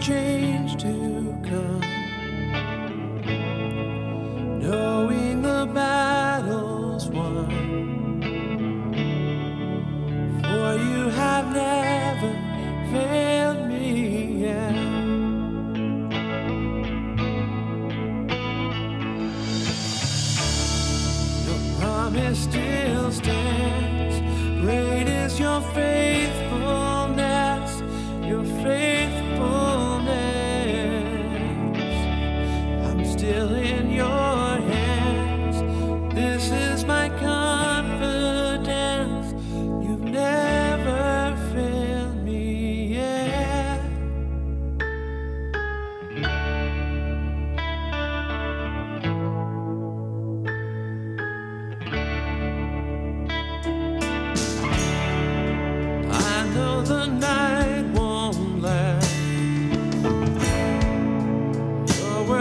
change 0.00 0.80
to 0.80 1.36
come. 1.44 1.79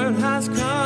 world 0.10 0.24
has 0.24 0.48
come. 0.50 0.79